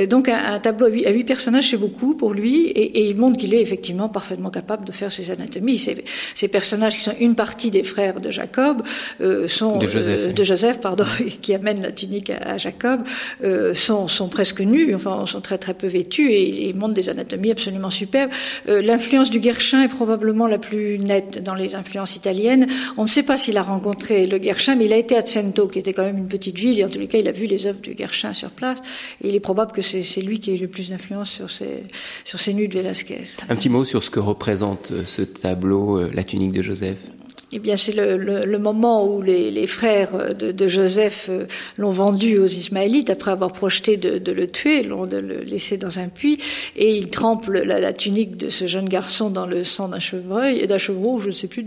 Donc 0.08 0.30
un, 0.30 0.60
tableau 0.60 0.88
à 0.88 0.90
huit, 0.90 1.24
personnages 1.24 1.72
c'est 1.72 1.78
beaucoup 1.78 2.16
pour 2.16 2.34
lui 2.34 2.68
et 2.68 3.10
il 3.10 3.18
montre 3.18 3.38
qu'il 3.38 3.54
est 3.54 3.62
effectivement 3.62 4.10
parfaitement 4.10 4.50
capable 4.50 4.67
capable 4.68 4.86
de 4.86 4.92
faire 4.92 5.14
ces 5.14 5.32
anatomies. 5.32 5.78
Ces, 5.78 6.04
ces, 6.36 6.50
personnages 6.50 6.98
qui 6.98 7.04
sont 7.04 7.16
une 7.22 7.36
partie 7.36 7.72
des 7.72 7.84
frères 7.84 8.20
de 8.20 8.32
Jacob 8.32 8.84
euh, 9.22 9.48
sont 9.48 9.78
de 9.78 9.88
Joseph, 9.88 10.20
euh, 10.20 10.34
de 10.34 10.44
Joseph 10.44 10.82
pardon, 10.82 11.06
qui 11.42 11.54
amène 11.54 11.82
la 11.82 11.94
tunique 11.94 12.30
à, 12.30 12.58
Jacob, 12.58 13.02
euh, 13.46 13.74
sont, 13.74 14.10
sont, 14.10 14.28
presque 14.28 14.60
nus, 14.60 14.94
enfin 14.94 15.26
sont 15.26 15.40
très 15.40 15.58
très 15.58 15.74
peu 15.74 15.88
vêtus 15.88 16.32
et, 16.34 16.68
et 16.68 16.74
montrent 16.74 16.96
des 16.96 17.08
anatomies 17.08 17.52
absolument 17.52 17.90
superbes. 17.90 18.32
L'influence 18.68 19.30
du 19.30 19.40
Guerchin 19.40 19.84
est 19.84 19.88
probablement 19.88 20.48
la 20.48 20.58
plus 20.58 20.98
nette 20.98 21.42
dans 21.42 21.56
les 21.56 21.76
influences 21.76 22.18
italiennes. 22.18 22.68
On 22.98 23.04
ne 23.04 23.08
sait 23.08 23.24
pas 23.24 23.38
s'il 23.38 23.58
a 23.58 23.62
rencontré 23.62 24.28
le 24.28 24.38
Guerchin, 24.38 24.76
mais 24.76 24.86
il 24.86 24.94
a 24.94 24.98
été 24.98 25.16
à 25.16 25.26
Cento, 25.26 25.68
qui 25.68 25.80
était 25.80 25.94
quand 25.94 26.04
même 26.04 26.18
une 26.18 26.28
petite 26.28 26.58
ville, 26.58 26.78
et 26.80 26.84
en 26.84 26.90
tous 26.90 27.00
les 27.00 27.08
cas, 27.08 27.20
il 27.20 27.28
a 27.28 27.32
vu 27.32 27.46
les 27.46 27.68
œuvres 27.68 27.80
du 27.80 27.94
Guerchin 27.94 28.34
sur 28.34 28.50
place. 28.50 28.80
Et 29.24 29.30
il 29.30 29.36
est 29.36 29.40
probable 29.40 29.72
que 29.72 29.82
c'est 29.82 30.22
lui 30.22 30.40
qui 30.40 30.54
ait 30.54 30.58
le 30.58 30.68
plus 30.68 30.90
d'influence 30.90 31.30
sur 31.30 31.50
ces, 31.50 31.84
sur 32.26 32.40
ces 32.40 32.54
nus 32.54 32.68
de 32.68 32.74
Velasquez. 32.74 33.24
Un 33.48 33.56
petit 33.56 33.70
mot 33.70 33.86
sur 33.86 34.04
ce 34.04 34.10
que 34.10 34.20
représente 34.20 34.57
présente 34.58 34.92
ce 35.06 35.22
tableau, 35.22 36.00
euh, 36.00 36.10
la 36.16 36.24
tunique 36.24 36.52
de 36.52 36.64
Joseph? 36.64 37.12
Eh 37.54 37.60
bien, 37.60 37.78
c'est 37.78 37.94
le, 37.94 38.18
le, 38.18 38.44
le, 38.44 38.60
moment 38.60 39.08
où 39.08 39.22
les, 39.22 39.52
les 39.52 39.68
frères 39.68 40.36
de, 40.36 40.52
de, 40.52 40.68
Joseph 40.68 41.28
euh, 41.30 41.46
l'ont 41.78 41.92
vendu 41.92 42.38
aux 42.40 42.46
Ismaélites 42.46 43.10
après 43.10 43.32
avoir 43.32 43.54
projeté 43.54 43.96
de, 43.96 44.18
de 44.18 44.32
le 44.34 44.48
tuer, 44.48 44.84
l'ont 44.84 45.06
de 45.06 45.16
le 45.16 45.44
laisser 45.44 45.78
dans 45.78 45.98
un 45.98 46.10
puits, 46.10 46.40
et 46.76 46.98
ils 46.98 47.10
trempent 47.10 47.48
la, 47.48 47.80
la, 47.80 47.94
tunique 47.94 48.36
de 48.36 48.50
ce 48.50 48.68
jeune 48.68 48.90
garçon 48.90 49.30
dans 49.30 49.46
le 49.46 49.64
sang 49.64 49.88
d'un 49.88 50.02
chevreuil 50.02 50.60
et 50.60 50.68
d'un 50.68 50.78
chevreau, 50.78 51.20
je 51.20 51.28
ne 51.28 51.32
sais 51.32 51.48
plus, 51.48 51.64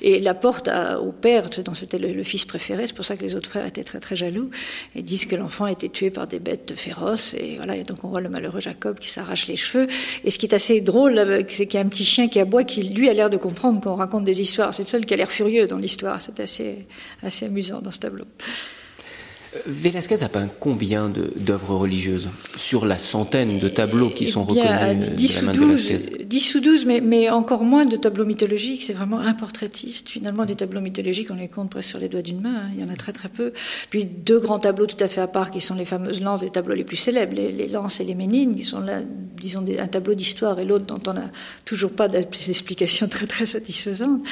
et 0.00 0.20
l'apportent 0.20 0.70
au 1.02 1.10
père, 1.10 1.50
dont 1.64 1.74
c'était 1.74 1.98
le, 1.98 2.22
fils 2.22 2.44
préféré. 2.44 2.86
C'est 2.86 2.94
pour 2.94 3.04
ça 3.04 3.16
que 3.16 3.24
les 3.24 3.34
autres 3.34 3.50
frères 3.50 3.66
étaient 3.66 3.84
très 3.84 3.98
très 3.98 4.14
jaloux 4.14 4.50
et 4.94 5.02
disent 5.02 5.26
que 5.26 5.34
l'enfant 5.34 5.64
a 5.64 5.72
été 5.72 5.88
tué 5.88 6.10
par 6.10 6.28
des 6.28 6.38
bêtes 6.38 6.74
féroces. 6.76 7.34
Et 7.34 7.56
voilà, 7.56 7.76
et 7.76 7.82
donc 7.82 8.04
on 8.04 8.08
voit 8.08 8.20
le 8.20 8.28
malheureux 8.28 8.60
Jacob 8.60 9.00
qui 9.00 9.10
s'arrache 9.10 9.48
les 9.48 9.56
cheveux. 9.56 9.88
Et 10.24 10.30
ce 10.30 10.38
qui 10.38 10.46
est 10.46 10.54
assez 10.54 10.80
drôle, 10.80 11.44
c'est 11.48 11.66
qu'il 11.66 11.80
y 11.80 11.82
a 11.82 11.84
un 11.84 11.88
petit 11.88 12.04
chien 12.04 12.28
qui 12.28 12.38
aboie, 12.38 12.62
qui 12.62 12.84
lui 12.84 13.08
a 13.08 13.12
l'air 13.12 13.28
de 13.28 13.36
comprendre 13.36 13.80
qu'on 13.80 13.96
raconte 13.96 14.24
des 14.24 14.40
histoires. 14.40 14.72
C'est 14.72 14.82
le 14.82 14.88
seul 14.88 15.04
qui 15.04 15.15
l'air 15.16 15.30
furieux 15.30 15.66
dans 15.66 15.78
l'histoire. 15.78 16.20
C'est 16.20 16.40
assez, 16.40 16.86
assez 17.22 17.46
amusant 17.46 17.80
dans 17.80 17.90
ce 17.90 18.00
tableau. 18.00 18.24
Velasquez 19.66 20.22
a 20.22 20.28
peint 20.28 20.48
combien 20.60 21.08
d'œuvres 21.36 21.74
religieuses 21.76 22.28
sur 22.58 22.84
la 22.86 22.98
centaine 22.98 23.58
de 23.58 23.68
tableaux 23.68 24.10
qui 24.10 24.26
sont 24.26 24.46
eh 24.48 24.60
reconnus 24.60 25.10
10 25.16 25.28
de 25.28 25.34
la 25.34 25.42
ou 25.42 25.46
main 25.46 25.52
de 25.52 25.58
12, 25.58 25.86
Velasquez 25.88 26.24
10 26.24 26.54
ou 26.56 26.60
12, 26.60 26.84
mais, 26.86 27.00
mais 27.00 27.30
encore 27.30 27.64
moins 27.64 27.84
de 27.84 27.96
tableaux 27.96 28.24
mythologiques. 28.24 28.82
C'est 28.82 28.92
vraiment 28.92 29.20
un 29.20 29.34
portraitiste. 29.34 30.08
Finalement, 30.08 30.44
des 30.44 30.56
tableaux 30.56 30.80
mythologiques, 30.80 31.30
on 31.30 31.34
les 31.36 31.48
compte 31.48 31.70
presque 31.70 31.88
sur 31.90 31.98
les 31.98 32.08
doigts 32.08 32.22
d'une 32.22 32.40
main. 32.40 32.54
hein. 32.66 32.70
Il 32.74 32.80
y 32.80 32.84
en 32.84 32.90
a 32.90 32.96
très 32.96 33.12
très 33.12 33.28
peu. 33.28 33.52
Puis 33.90 34.04
deux 34.04 34.40
grands 34.40 34.58
tableaux 34.58 34.86
tout 34.86 35.02
à 35.02 35.08
fait 35.08 35.20
à 35.20 35.28
part, 35.28 35.50
qui 35.50 35.60
sont 35.60 35.74
les 35.74 35.84
fameuses 35.84 36.20
lances, 36.20 36.42
les 36.42 36.50
tableaux 36.50 36.74
les 36.74 36.84
plus 36.84 36.96
célèbres, 36.96 37.34
les, 37.34 37.52
les 37.52 37.68
lances 37.68 38.00
et 38.00 38.04
les 38.04 38.14
ménines, 38.16 38.56
qui 38.56 38.64
sont 38.64 38.80
là, 38.80 39.00
disons, 39.40 39.62
des- 39.62 39.78
un 39.78 39.86
tableau 39.86 40.14
d'histoire 40.14 40.58
et 40.58 40.64
l'autre 40.64 40.86
dont 40.86 41.00
on 41.06 41.14
n'a 41.14 41.30
toujours 41.64 41.92
pas 41.92 42.08
d'explication 42.08 43.06
très 43.08 43.26
très 43.26 43.46
satisfaisante, 43.46 44.22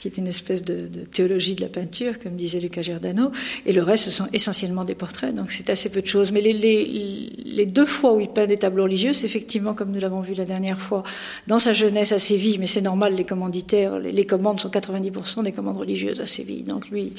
qui 0.00 0.08
est 0.08 0.16
une 0.16 0.28
espèce 0.28 0.62
de, 0.62 0.88
de 0.88 1.00
théologie 1.04 1.54
de 1.54 1.60
la 1.60 1.68
peinture, 1.68 2.18
comme 2.18 2.36
disait 2.36 2.60
Luca 2.60 2.80
Giordano. 2.80 3.30
Et 3.66 3.72
le 3.74 3.82
reste, 3.82 4.04
ce 4.04 4.10
sont 4.10 4.26
essentiellement 4.32 4.71
des 4.84 4.94
portraits, 4.94 5.34
donc 5.34 5.52
c'est 5.52 5.70
assez 5.70 5.88
peu 5.88 6.02
de 6.02 6.06
choses. 6.06 6.32
Mais 6.32 6.40
les, 6.40 7.66
deux 7.66 7.86
fois 7.86 8.14
où 8.14 8.20
il 8.20 8.28
peint 8.28 8.46
des 8.46 8.56
tableaux 8.56 8.84
religieux, 8.84 9.12
c'est 9.12 9.26
effectivement, 9.26 9.74
comme 9.74 9.92
nous 9.92 10.00
l'avons 10.00 10.20
vu 10.20 10.34
la 10.34 10.44
dernière 10.44 10.80
fois, 10.80 11.02
dans 11.46 11.58
sa 11.58 11.72
jeunesse 11.72 12.12
à 12.12 12.18
Séville, 12.18 12.58
mais 12.58 12.66
c'est 12.66 12.80
normal, 12.80 13.14
les 13.14 13.24
commanditaires, 13.24 13.98
les, 13.98 14.26
commandes 14.26 14.60
sont 14.60 14.68
90% 14.68 15.44
des 15.44 15.52
commandes 15.52 15.78
religieuses 15.78 16.20
à 16.20 16.26
Séville. 16.26 16.64
Donc 16.64 16.88
lui, 16.88 17.12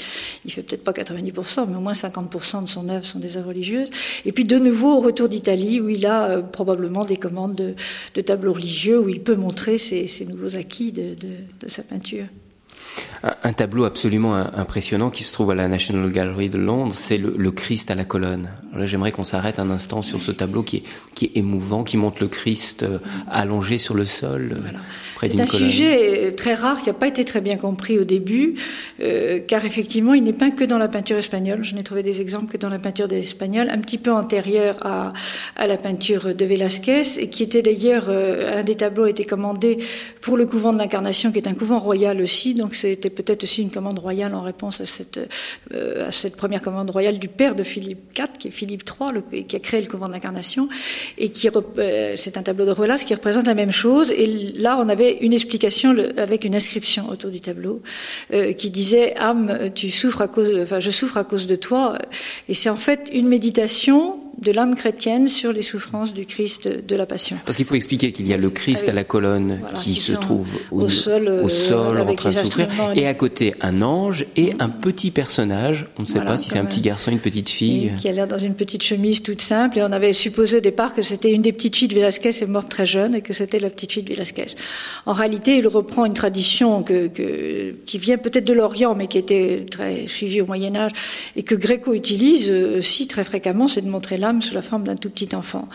il 0.46 0.52
fait 0.52 0.64
peut-être 0.64 0.84
pas 0.84 0.92
90%, 0.92 1.68
mais 1.70 1.76
au 1.76 1.82
moins 1.82 1.94
50% 1.94 2.64
de 2.64 2.70
son 2.70 2.90
œuvre 2.90 3.06
sont 3.06 3.20
des 3.20 3.38
œuvres 3.38 3.50
religieuses. 3.50 3.90
Et 4.26 4.32
puis 4.32 4.44
de 4.44 4.58
nouveau 4.58 4.98
au 4.98 5.02
retour 5.02 5.30
d'Italie, 5.30 5.80
où 5.80 5.90
il 5.90 6.06
a 6.06 6.30
euh, 6.30 6.42
probablement 6.42 7.06
des 7.06 7.18
commandes 7.18 7.56
de, 7.56 8.22
tableaux 8.22 8.54
religieux, 8.54 9.00
où 9.00 9.10
il 9.10 9.22
peut 9.22 9.36
montrer 9.36 9.78
ses, 9.78 10.08
nouveaux 10.26 10.56
acquis 10.56 10.92
de 10.92 11.16
sa 11.68 11.84
peinture. 11.84 12.26
Un, 13.24 13.53
tableau 13.53 13.86
absolument 13.86 14.36
im- 14.36 14.51
impressionnant 14.58 15.10
qui 15.10 15.24
se 15.24 15.32
trouve 15.32 15.51
à 15.51 15.56
la 15.56 15.70
National 15.70 16.12
Gallery 16.12 16.50
de 16.50 16.58
Londres, 16.58 16.94
c'est 16.94 17.18
le, 17.18 17.34
le 17.38 17.51
Christ 17.51 17.89
à 17.89 17.96
la 17.96 18.03
colonne. 18.03 18.50
Alors 18.72 18.80
Là, 18.82 18.86
j'aimerais 18.86 19.13
qu'on 19.13 19.24
s'arrête 19.24 19.60
un 19.60 19.70
instant 19.70 20.01
sur 20.01 20.22
ce 20.22 20.32
tableau 20.32 20.62
qui 20.62 20.77
est, 20.77 20.84
qui 21.15 21.25
est 21.25 21.38
émouvant, 21.38 21.86
qui 21.86 21.96
montre 21.96 22.18
le 22.22 22.27
Christ 22.27 22.84
euh, 22.84 23.00
allongé 23.30 23.77
sur 23.80 23.94
le 23.94 24.03
sol 24.03 24.51
euh, 24.53 24.60
Voilà. 24.62 24.80
C'est 25.22 25.39
un 25.39 25.46
colonne. 25.46 25.70
sujet 25.70 26.25
euh, 26.27 26.32
très 26.36 26.53
rare 26.53 26.82
qui 26.82 26.89
n'a 26.89 26.94
pas 26.94 27.08
été 27.08 27.24
très 27.24 27.39
bien 27.39 27.56
compris 27.56 27.98
au 27.98 28.03
début, 28.03 28.56
euh, 29.01 29.39
car 29.39 29.63
effectivement, 29.63 30.13
il 30.13 30.24
n'est 30.24 30.34
peint 30.34 30.51
que 30.51 30.65
dans 30.65 30.77
la 30.77 30.89
peinture 30.89 31.15
espagnole. 31.18 31.63
Je 31.63 31.75
n'ai 31.75 31.84
trouvé 31.84 32.03
des 32.03 32.20
exemples 32.20 32.51
que 32.51 32.58
dans 32.58 32.68
la 32.68 32.77
peinture 32.80 33.08
espagnole, 33.13 33.70
un 33.70 33.77
petit 33.77 33.98
peu 34.00 34.12
antérieure 34.12 34.75
à, 34.82 35.13
à 35.56 35.68
la 35.68 35.77
peinture 35.77 36.36
de 36.36 36.44
Velázquez, 36.46 37.20
et 37.20 37.30
qui 37.30 37.42
était 37.44 37.62
d'ailleurs, 37.62 38.08
euh, 38.10 38.60
un 38.60 38.63
des 38.63 38.75
tableaux 38.75 39.06
a 39.06 39.10
été 39.10 39.24
commandé 39.24 39.77
pour 40.20 40.36
le 40.36 40.46
couvent 40.46 40.74
de 40.74 40.77
l'Incarnation, 40.80 41.32
qui 41.32 41.38
est 41.38 41.48
un 41.48 41.53
couvent 41.53 41.80
royal 41.80 42.22
aussi, 42.22 42.53
donc 42.53 42.75
c'était 42.75 43.10
peut-être 43.15 43.43
aussi 43.43 43.62
une 43.62 43.72
commande 43.72 44.00
royale 44.00 44.34
en 44.34 44.41
réponse 44.41 44.82
à 44.82 44.86
cette, 44.86 45.20
euh, 45.74 46.10
première 46.36 46.62
commande 46.62 46.89
royale 46.89 47.20
du 47.20 47.27
père 47.27 47.55
de 47.55 47.63
Philippe 47.63 48.17
IV, 48.17 48.25
qui 48.39 48.48
est 48.48 48.51
Philippe 48.51 48.84
III, 48.89 49.43
qui 49.43 49.55
a 49.55 49.60
créé 49.60 49.82
le 49.82 49.88
couvent 49.88 50.08
de 50.08 50.13
l'Incarnation, 50.13 50.67
et 51.17 51.29
qui, 51.29 51.50
euh, 51.50 52.13
c'est 52.15 52.38
un 52.38 52.43
tableau 52.43 52.65
de 52.65 52.72
Ruelas 52.72 53.03
qui 53.05 53.13
représente 53.13 53.48
la 53.48 53.53
même 53.53 53.72
chose, 53.72 54.12
et 54.12 54.27
là, 54.55 54.77
on 54.79 54.89
avait 54.89 55.17
une 55.22 55.34
explication 55.34 55.96
avec 56.17 56.46
une 56.46 56.55
inscription 56.55 57.10
autour 57.10 57.32
du 57.32 57.39
tableau 57.39 57.82
euh, 58.34 58.53
qui 58.53 58.70
disait 58.70 59.15
âme, 59.17 59.70
tu 59.74 59.89
souffres 59.91 60.22
à 60.22 60.27
cause, 60.27 60.51
enfin 60.62 60.79
je 60.79 60.91
souffre 60.91 61.17
à 61.17 61.24
cause 61.24 61.48
de 61.48 61.55
toi, 61.55 61.98
et 62.50 62.53
c'est 62.53 62.70
en 62.70 62.77
fait 62.77 63.10
une 63.13 63.27
méditation 63.27 64.23
de 64.44 64.52
l'âme 64.52 64.76
chrétienne 64.76 65.28
sur 65.28 65.52
les 65.54 65.62
souffrances 65.62 66.14
du 66.14 66.26
Christ 66.26 66.68
de 66.68 66.96
la 66.96 67.06
Passion. 67.06 67.38
Parce 67.46 67.58
qu'il 67.58 67.66
faut 67.66 67.76
expliquer 67.76 68.12
qu'il 68.12 68.28
y 68.28 68.34
a 68.34 68.38
le 68.38 68.50
Christ 68.50 68.82
Ah 68.84 68.86
oui. 68.88 68.90
à 68.92 68.94
la 68.94 69.04
colonne 69.04 69.58
Voilà, 69.62 69.78
qui 69.80 69.96
se 69.96 70.14
trouve 70.14 70.48
au 70.72 70.88
sol, 70.88 71.28
euh, 71.28 71.44
au 71.44 71.50
sol 71.50 72.00
en 72.02 72.14
train 72.16 72.30
de 72.30 72.36
souffrir, 72.36 72.68
et 72.96 73.08
à 73.08 73.14
côté 73.14 73.56
un 73.62 73.82
ange 73.82 74.26
et 74.36 74.54
un 74.60 74.70
petit 74.70 75.12
personnage. 75.12 75.88
On 75.98 76.02
ne 76.04 76.08
sait 76.08 76.14
Voilà, 76.16 76.32
pas 76.32 76.38
si 76.38 76.50
c'est 76.50 76.60
un 76.60 76.66
petit 76.66 76.82
garçon, 76.82 77.12
une 77.12 77.20
petite 77.20 77.50
fille. 77.50 77.92
Qui 78.00 78.08
a 78.10 78.12
l'air 78.12 78.28
dans 78.28 78.38
une 78.38 78.56
petite 78.56 78.84
chemise 78.84 79.22
toute 79.24 79.42
simple. 79.42 79.80
Et 79.80 79.84
on 79.84 79.92
avait 79.92 80.14
supposé 80.14 80.58
au 80.58 80.62
départ 80.62 80.94
que 80.94 81.02
c'était 81.02 81.32
une 81.32 81.42
des 81.42 81.54
petites 81.54 81.76
filles 81.76 81.88
de 81.88 81.96
Velázquez 81.96 82.30
est 82.30 82.46
morte 82.48 82.70
très 82.70 82.86
jeune 82.86 83.16
et 83.16 83.22
que 83.22 83.34
c'était 83.34 83.60
la 83.60 83.70
petite 83.70 83.94
fille 83.94 84.04
de 84.04 84.10
Velázquez. 84.10 84.46
En 85.06 85.14
réalité, 85.14 85.58
il 85.58 85.68
reprend 85.68 86.06
une 86.06 86.14
tradition 86.14 86.84
que, 86.84 87.08
que- 87.08 87.76
qui 87.86 87.98
vient 87.98 88.18
peut-être 88.18 88.46
de 88.46 88.54
l'Orient, 88.54 88.96
mais 88.96 89.08
qui 89.08 89.18
était 89.18 89.66
très 89.70 90.08
suivie 90.08 90.42
au 90.42 90.46
Moyen 90.46 90.76
Âge 90.76 90.92
et 91.36 91.44
que 91.44 91.56
Gréco 91.56 91.94
utilise 91.94 92.50
euh, 92.50 92.78
aussi 92.80 93.08
très 93.08 93.24
fréquemment, 93.24 93.68
c'est 93.68 93.82
de 93.82 93.90
montrer 93.90 94.18
l'âme 94.18 94.33
sous 94.42 94.54
la 94.54 94.62
forme 94.62 94.84
d'un 94.84 94.96
tout 94.96 95.10
petit 95.10 95.36
enfant. 95.36 95.68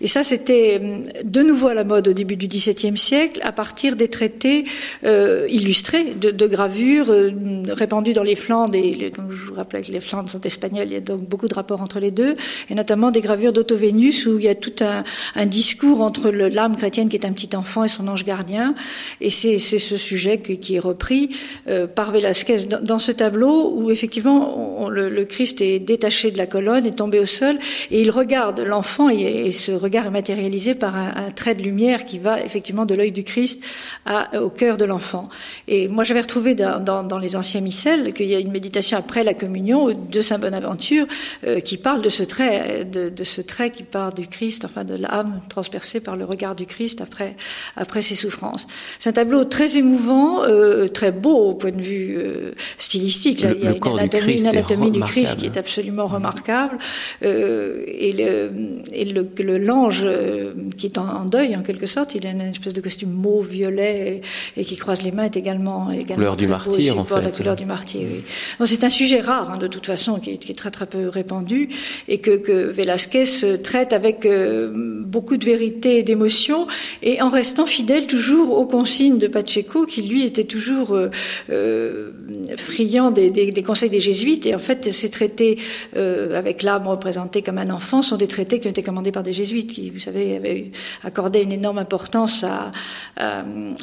Et 0.00 0.08
ça, 0.08 0.22
c'était 0.22 0.80
hum, 0.82 1.02
de 1.24 1.42
nouveau 1.42 1.68
à 1.68 1.74
la 1.74 1.84
mode 1.84 2.08
au 2.08 2.12
début 2.12 2.36
du 2.36 2.46
XVIIe 2.46 2.96
siècle, 2.96 3.40
à 3.42 3.52
partir 3.52 3.96
des 3.96 4.08
traités 4.08 4.64
euh, 5.04 5.46
illustrés 5.50 6.14
de, 6.14 6.46
gravures 6.46 7.10
euh, 7.10 7.30
répandus 7.68 8.12
dans 8.12 8.22
les 8.22 8.36
Flandres. 8.36 8.74
Et 8.76 9.10
comme 9.10 9.32
je 9.32 9.44
vous 9.46 9.54
rappelais 9.54 9.82
les 9.88 10.00
Flandres 10.00 10.30
sont 10.30 10.40
espagnols, 10.40 10.86
il 10.86 10.92
y 10.92 10.96
a 10.96 11.00
donc 11.00 11.20
beaucoup 11.20 11.48
de 11.48 11.54
rapports 11.54 11.82
entre 11.82 12.00
les 12.00 12.10
deux, 12.10 12.36
et 12.70 12.74
notamment 12.74 13.10
des 13.10 13.20
gravures 13.20 13.52
d'Auto-Vénus 13.52 14.26
où 14.26 14.38
il 14.38 14.44
y 14.44 14.48
a 14.48 14.54
tout 14.54 14.74
un, 14.80 15.46
discours 15.46 16.02
entre 16.02 16.30
l'âme 16.30 16.76
chrétienne 16.76 17.08
qui 17.08 17.16
est 17.16 17.26
un 17.26 17.32
petit 17.32 17.54
enfant 17.56 17.84
et 17.84 17.88
son 17.88 18.08
ange 18.08 18.24
gardien. 18.24 18.74
Et 19.20 19.30
c'est 19.30 19.58
ce 19.58 19.96
sujet 19.96 20.38
qui 20.38 20.74
est 20.74 20.80
repris 20.80 21.30
euh, 21.68 21.86
par 21.86 22.10
Velázquez 22.10 22.66
dans, 22.82 22.98
ce 22.98 23.12
tableau 23.12 23.72
où 23.74 23.90
effectivement 23.90 24.88
le, 24.88 25.24
Christ 25.24 25.60
est 25.60 25.78
détaché 25.78 26.30
de 26.30 26.38
la 26.38 26.46
colonne, 26.46 26.86
est 26.86 26.96
tombé 26.96 27.18
au 27.18 27.26
sol, 27.26 27.56
il 28.02 28.10
regarde 28.10 28.60
l'enfant 28.60 29.08
et, 29.10 29.46
et 29.46 29.52
ce 29.52 29.72
regard 29.72 30.06
est 30.06 30.10
matérialisé 30.10 30.74
par 30.74 30.96
un, 30.96 31.12
un 31.16 31.30
trait 31.30 31.54
de 31.54 31.62
lumière 31.62 32.04
qui 32.04 32.18
va 32.18 32.40
effectivement 32.42 32.84
de 32.86 32.94
l'œil 32.94 33.12
du 33.12 33.24
Christ 33.24 33.62
à, 34.04 34.40
au 34.40 34.50
cœur 34.50 34.76
de 34.76 34.84
l'enfant. 34.84 35.28
Et 35.68 35.88
moi 35.88 36.04
j'avais 36.04 36.20
retrouvé 36.20 36.54
dans, 36.54 36.80
dans, 36.82 37.02
dans 37.02 37.18
les 37.18 37.36
anciens 37.36 37.60
missels 37.60 38.12
qu'il 38.14 38.26
y 38.26 38.34
a 38.34 38.38
une 38.40 38.50
méditation 38.50 38.98
après 38.98 39.24
la 39.24 39.34
communion 39.34 39.88
de 39.88 40.20
Saint 40.20 40.38
Bonaventure 40.38 41.06
euh, 41.46 41.60
qui 41.60 41.76
parle 41.76 42.02
de 42.02 42.08
ce 42.08 42.22
trait, 42.22 42.84
de, 42.84 43.08
de 43.08 43.24
ce 43.24 43.40
trait 43.40 43.70
qui 43.70 43.82
part 43.82 44.12
du 44.12 44.26
Christ, 44.26 44.64
enfin 44.64 44.84
de 44.84 44.94
l'âme 44.94 45.40
transpercée 45.48 46.00
par 46.00 46.16
le 46.16 46.24
regard 46.24 46.54
du 46.54 46.66
Christ 46.66 47.00
après 47.00 47.36
après 47.76 48.02
ses 48.02 48.14
souffrances. 48.14 48.66
C'est 48.98 49.10
un 49.10 49.12
tableau 49.12 49.44
très 49.44 49.76
émouvant, 49.76 50.42
euh, 50.44 50.88
très 50.88 51.12
beau 51.12 51.36
au 51.50 51.54
point 51.54 51.72
de 51.72 51.80
vue 51.82 52.16
euh, 52.18 52.52
stylistique. 52.78 53.40
Là, 53.42 53.50
Le- 53.50 53.56
il 53.58 53.64
y 53.64 53.66
a 53.66 53.72
une 53.72 53.78
du 53.80 53.88
anatomie, 53.88 54.08
Christ 54.24 54.40
une 54.40 54.46
est 54.46 54.48
anatomie 54.58 54.90
du 54.90 55.00
Christ 55.00 55.16
remarquable. 55.34 55.40
qui 55.40 55.46
est 55.46 55.58
absolument 55.58 56.06
remarquable. 56.06 56.78
Euh, 57.22 57.84
et 57.86 58.12
le, 58.12 58.50
et 58.92 59.04
le, 59.04 59.26
le- 59.38 59.58
l'ange 59.58 60.02
euh, 60.04 60.52
qui 60.76 60.86
est 60.86 60.98
en, 60.98 61.06
en 61.08 61.24
deuil 61.24 61.54
en 61.56 61.62
quelque 61.62 61.86
sorte, 61.86 62.14
il 62.14 62.26
a 62.26 62.30
une 62.30 62.40
espèce 62.40 62.72
de 62.74 62.80
costume 62.80 63.10
mauve 63.10 63.48
violet 63.48 64.20
et, 64.56 64.60
et 64.60 64.64
qui 64.64 64.76
croise 64.76 65.02
les 65.02 65.12
mains 65.12 65.24
est 65.24 65.36
également 65.36 65.90
également 65.92 66.16
Couleur 66.16 66.36
du 66.36 66.46
beau 66.46 66.50
martyr, 66.50 66.98
en 66.98 67.06
la 67.08 67.22
fait. 67.22 67.36
couleur 67.36 67.56
du 67.56 67.64
martyr. 67.64 68.00
Oui. 68.02 68.22
Donc 68.58 68.68
c'est 68.68 68.82
un 68.84 68.88
sujet 68.88 69.20
rare 69.20 69.52
hein, 69.52 69.58
de 69.58 69.68
toute 69.68 69.86
façon 69.86 70.18
qui 70.18 70.32
est, 70.32 70.36
qui 70.38 70.50
est 70.52 70.54
très 70.54 70.70
très 70.70 70.86
peu 70.86 71.08
répandu 71.08 71.68
et 72.08 72.18
que, 72.18 72.32
que 72.36 72.70
Velázquez 72.70 73.24
traite 73.62 73.92
avec 73.92 74.26
euh, 74.26 74.70
beaucoup 75.04 75.36
de 75.36 75.44
vérité 75.44 75.98
et 75.98 76.02
d'émotion 76.02 76.66
et 77.02 77.22
en 77.22 77.28
restant 77.28 77.66
fidèle 77.66 78.06
toujours 78.06 78.56
aux 78.58 78.66
consignes 78.66 79.18
de 79.18 79.28
Pacheco 79.28 79.86
qui 79.86 80.02
lui 80.02 80.24
était 80.24 80.44
toujours 80.44 80.92
euh, 80.94 81.08
euh, 81.50 82.10
friand 82.56 83.10
des, 83.10 83.30
des, 83.30 83.52
des 83.52 83.62
conseils 83.62 83.90
des 83.90 84.00
jésuites 84.00 84.46
et 84.46 84.54
en 84.54 84.58
fait 84.58 84.92
ces 84.92 85.10
traités 85.10 85.58
euh, 85.96 86.36
avec 86.38 86.62
l'âme 86.62 86.86
représentée 86.88 87.42
comme 87.42 87.58
un 87.58 87.70
enfant 87.76 88.02
sont 88.02 88.16
des 88.16 88.26
traités 88.36 88.58
qui 88.60 88.66
ont 88.66 88.70
été 88.76 88.82
commandés 88.82 89.12
par 89.12 89.22
des 89.22 89.32
jésuites 89.32 89.72
qui 89.72 89.90
vous 89.90 90.00
savez 90.00 90.36
avaient 90.36 90.70
accordé 91.04 91.42
une 91.42 91.52
énorme 91.52 91.78
importance 91.78 92.44
à- 92.44 92.72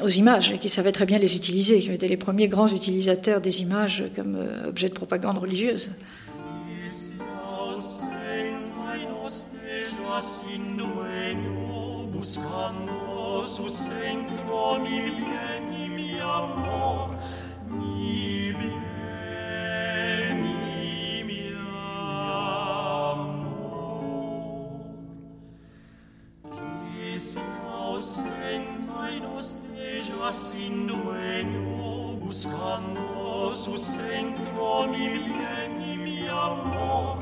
aux 0.04 0.10
images 0.10 0.52
et 0.52 0.58
qui 0.58 0.70
savaient 0.70 0.92
très 0.92 1.06
bien 1.06 1.20
les 1.26 1.36
utiliser 1.36 1.80
qui 1.80 1.90
ont 1.90 1.94
été 2.02 2.08
les 2.08 2.18
premiers 2.18 2.48
grands 2.48 2.68
utilisateurs 2.68 3.40
des 3.42 3.62
images 3.62 4.04
comme 4.16 4.36
euh, 4.36 4.70
objet 4.70 4.90
de 4.90 4.94
propagande 4.94 5.38
religieuse. 5.38 5.90
Sin 30.32 30.88
dueño, 30.88 32.15
buscando 32.22 33.51
su 33.51 33.77
centro 33.77 34.88
mi 34.88 35.08
bien 35.08 35.82
y 35.86 35.98
mi 35.98 36.27
amor, 36.27 37.18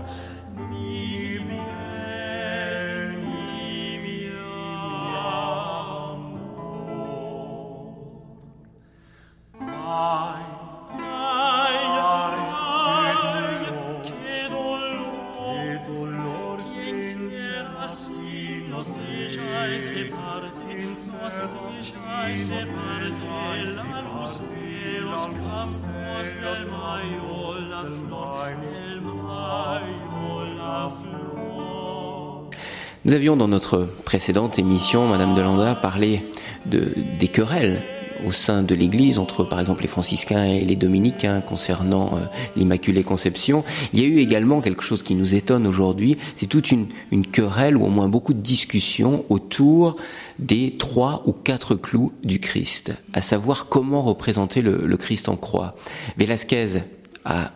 Nous 33.03 33.13
avions 33.13 33.35
dans 33.35 33.47
notre 33.47 33.89
précédente 34.05 34.59
émission, 34.59 35.07
Madame 35.07 35.33
Delanda, 35.33 35.73
parlé 35.73 36.21
de, 36.67 36.93
des 37.19 37.27
querelles 37.27 37.81
au 38.27 38.31
sein 38.31 38.61
de 38.61 38.75
l'Église 38.75 39.17
entre, 39.17 39.43
par 39.43 39.59
exemple, 39.59 39.81
les 39.81 39.87
franciscains 39.87 40.45
et 40.45 40.63
les 40.63 40.75
dominicains 40.75 41.41
concernant 41.41 42.11
euh, 42.13 42.19
l'Immaculée 42.55 43.03
Conception. 43.03 43.63
Il 43.93 43.99
y 43.99 44.03
a 44.03 44.05
eu 44.05 44.19
également 44.19 44.61
quelque 44.61 44.83
chose 44.83 45.01
qui 45.01 45.15
nous 45.15 45.33
étonne 45.33 45.65
aujourd'hui, 45.65 46.17
c'est 46.35 46.45
toute 46.45 46.71
une, 46.71 46.85
une, 47.11 47.25
querelle 47.25 47.75
ou 47.75 47.85
au 47.85 47.89
moins 47.89 48.07
beaucoup 48.07 48.35
de 48.35 48.39
discussions 48.39 49.25
autour 49.29 49.95
des 50.37 50.75
trois 50.77 51.23
ou 51.25 51.31
quatre 51.31 51.73
clous 51.73 52.11
du 52.23 52.39
Christ, 52.39 52.93
à 53.13 53.21
savoir 53.21 53.67
comment 53.67 54.03
représenter 54.03 54.61
le, 54.61 54.85
le 54.85 54.97
Christ 54.97 55.27
en 55.27 55.37
croix. 55.37 55.75
Velasquez 56.17 56.83
a 57.25 57.51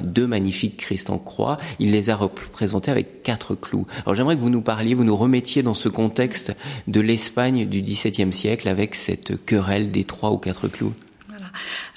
deux 0.00 0.26
magnifiques 0.26 0.76
Christ 0.76 1.10
en 1.10 1.18
croix. 1.18 1.58
Il 1.78 1.92
les 1.92 2.10
a 2.10 2.16
représentés 2.16 2.90
avec 2.90 3.22
quatre 3.22 3.54
clous. 3.54 3.86
Alors 4.04 4.14
j'aimerais 4.14 4.36
que 4.36 4.40
vous 4.40 4.50
nous 4.50 4.62
parliez, 4.62 4.94
vous 4.94 5.04
nous 5.04 5.16
remettiez 5.16 5.62
dans 5.62 5.74
ce 5.74 5.88
contexte 5.88 6.52
de 6.86 7.00
l'Espagne 7.00 7.66
du 7.66 7.82
XVIIe 7.82 8.32
siècle 8.32 8.68
avec 8.68 8.94
cette 8.94 9.44
querelle 9.44 9.90
des 9.90 10.04
trois 10.04 10.30
ou 10.32 10.38
quatre 10.38 10.68
clous. 10.68 10.92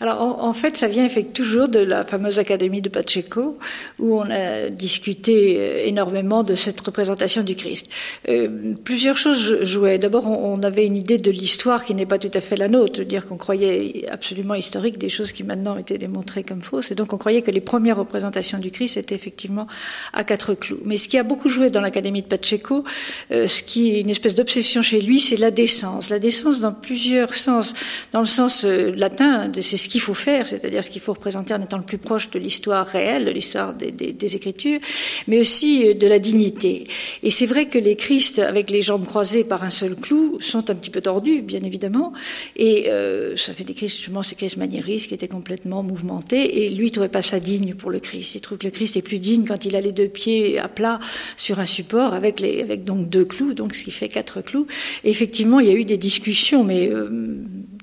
Alors 0.02 0.44
en, 0.44 0.54
fait, 0.54 0.78
ça 0.78 0.88
vient 0.88 1.06
effectivement 1.06 1.30
toujours 1.30 1.68
de 1.68 1.80
la 1.80 2.04
fameuse 2.04 2.40
académie 2.40 2.82
de 2.82 2.90
Pacheco, 2.90 3.58
où 4.00 4.20
on 4.20 4.30
a 4.30 4.70
discuté 4.70 5.58
euh, 5.58 5.86
énormément 5.86 6.44
de 6.44 6.56
cette 6.56 6.80
représentation 6.82 7.44
du 7.44 7.56
Christ. 7.56 7.90
Euh, 8.28 8.74
plusieurs 8.84 9.18
choses 9.18 9.64
jouaient. 9.64 9.98
D'abord, 9.98 10.30
on, 10.30 10.62
avait 10.64 10.86
une 10.86 10.98
idée 10.98 11.18
de 11.18 11.32
l'histoire 11.32 11.86
qui 11.86 11.96
n'est 11.96 12.06
pas 12.06 12.20
tout 12.20 12.32
à 12.34 12.42
fait 12.42 12.58
la 12.58 12.68
nôtre, 12.68 13.02
dire 13.04 13.28
qu'on 13.28 13.38
croyait 13.38 14.06
absolument 14.10 14.56
historique 14.56 14.98
des 14.98 15.10
choses 15.10 15.32
qui 15.32 15.44
maintenant 15.44 15.78
étaient 15.78 15.98
démontrées 15.98 16.44
comme 16.44 16.62
fausses, 16.62 16.92
et 16.92 16.96
donc 16.96 17.14
on 17.14 17.18
croyait 17.18 17.42
que 17.42 17.52
les 17.52 17.62
premières 17.62 17.98
représentations 17.98 18.60
du 18.60 18.72
Christ 18.72 18.98
étaient 18.98 19.16
effectivement 19.16 19.68
à 20.14 20.24
quatre 20.24 20.54
clous. 20.54 20.82
Mais 20.86 20.98
ce 20.98 21.08
qui 21.08 21.18
a 21.18 21.24
beaucoup 21.24 21.50
joué 21.50 21.70
dans 21.70 21.82
l'académie 21.82 22.22
de 22.22 22.28
Pacheco, 22.28 22.84
euh, 23.32 23.48
ce 23.48 23.64
qui 23.64 23.92
est 23.96 24.02
une 24.02 24.10
espèce 24.10 24.36
d'obsession 24.36 24.82
chez 24.82 25.02
lui, 25.02 25.20
c'est 25.20 25.38
la 25.38 25.52
décence. 25.52 26.10
La 26.10 26.20
décence 26.20 26.60
dans 26.60 26.74
plusieurs 26.74 27.36
sens. 27.36 27.74
Dans 28.12 28.20
le 28.20 28.26
sens 28.26 28.64
latin, 28.64 29.49
c'est 29.62 29.78
ce 29.78 29.90
qu'il 29.90 30.02
faut 30.02 30.14
faire, 30.14 30.48
c'est-à-dire 30.48 30.84
ce 30.84 30.90
qu'il 30.90 31.02
faut 31.02 31.14
représenter 31.14 31.54
en 31.54 31.62
étant 31.62 31.78
le 31.78 31.84
plus 31.84 31.98
proche 31.98 32.30
de 32.30 32.40
l'histoire 32.40 32.86
réelle, 32.86 33.26
de 33.26 33.32
l'histoire 33.32 33.74
des, 33.74 33.92
des, 33.92 34.14
des, 34.14 34.36
Écritures, 34.36 34.80
mais 35.28 35.40
aussi 35.40 35.88
euh, 35.88 35.94
de 35.94 36.08
la 36.08 36.20
dignité. 36.20 36.88
Et 37.24 37.30
c'est 37.30 37.46
vrai 37.46 37.66
que 37.66 37.80
les 37.80 37.96
Christ 37.96 38.40
avec 38.40 38.70
les 38.70 38.82
jambes 38.82 39.06
croisées 39.06 39.44
par 39.44 39.64
un 39.64 39.70
seul 39.70 39.96
clou 39.96 40.40
sont 40.40 40.70
un 40.70 40.76
petit 40.76 40.90
peu 40.90 41.02
tordus, 41.02 41.42
bien 41.42 41.62
évidemment, 41.64 42.14
et 42.56 42.90
euh, 42.90 43.36
ça 43.36 43.54
fait 43.54 43.64
des 43.64 43.74
Christ, 43.74 43.98
justement, 43.98 44.24
ces 44.24 44.36
Christ 44.36 44.58
maniéristes 44.58 45.08
qui 45.08 45.14
étaient 45.14 45.28
complètement 45.28 45.84
mouvementés, 45.84 46.64
et 46.64 46.70
lui 46.70 46.88
il 46.88 46.92
trouvait 46.92 47.10
pas 47.10 47.22
ça 47.22 47.40
digne 47.40 47.74
pour 47.74 47.90
le 47.90 48.00
Christ. 48.00 48.36
Il 48.36 48.42
trouve 48.42 48.58
que 48.58 48.66
le 48.66 48.72
Christ 48.72 48.98
est 48.98 49.02
plus 49.02 49.20
digne 49.20 49.46
quand 49.46 49.66
il 49.66 49.76
a 49.76 49.82
les 49.82 49.92
deux 49.92 50.08
pieds 50.08 50.60
à 50.60 50.68
plat 50.68 51.00
sur 51.38 51.60
un 51.60 51.66
support 51.66 52.14
avec 52.14 52.40
les, 52.40 52.62
avec 52.62 52.84
donc 52.84 53.10
deux 53.10 53.26
clous, 53.26 53.54
donc 53.54 53.76
ce 53.76 53.84
qui 53.84 53.92
fait 53.92 54.10
quatre 54.10 54.42
clous. 54.42 54.68
Et 55.04 55.10
effectivement, 55.10 55.60
il 55.60 55.68
y 55.68 55.72
a 55.72 55.76
eu 55.76 55.86
des 55.86 55.98
discussions, 55.98 56.64
mais 56.64 56.88
euh, 56.88 57.10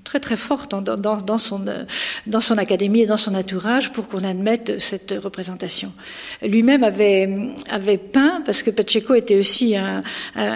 très 0.06 0.20
très 0.20 0.36
forte 0.36 0.70
dans, 0.70 0.80
dans, 0.80 1.16
dans, 1.16 1.38
son, 1.38 1.60
dans 2.26 2.40
son 2.40 2.56
académie 2.56 3.02
et 3.02 3.06
dans 3.06 3.16
son 3.16 3.34
entourage 3.34 3.92
pour 3.92 4.08
qu'on 4.08 4.24
admette 4.24 4.78
cette 4.78 5.12
représentation. 5.22 5.92
Lui-même 6.42 6.84
avait, 6.84 7.28
avait 7.68 7.98
peint, 7.98 8.40
parce 8.46 8.62
que 8.62 8.70
Pacheco 8.70 9.14
était 9.14 9.36
aussi 9.36 9.76
un, 9.76 10.02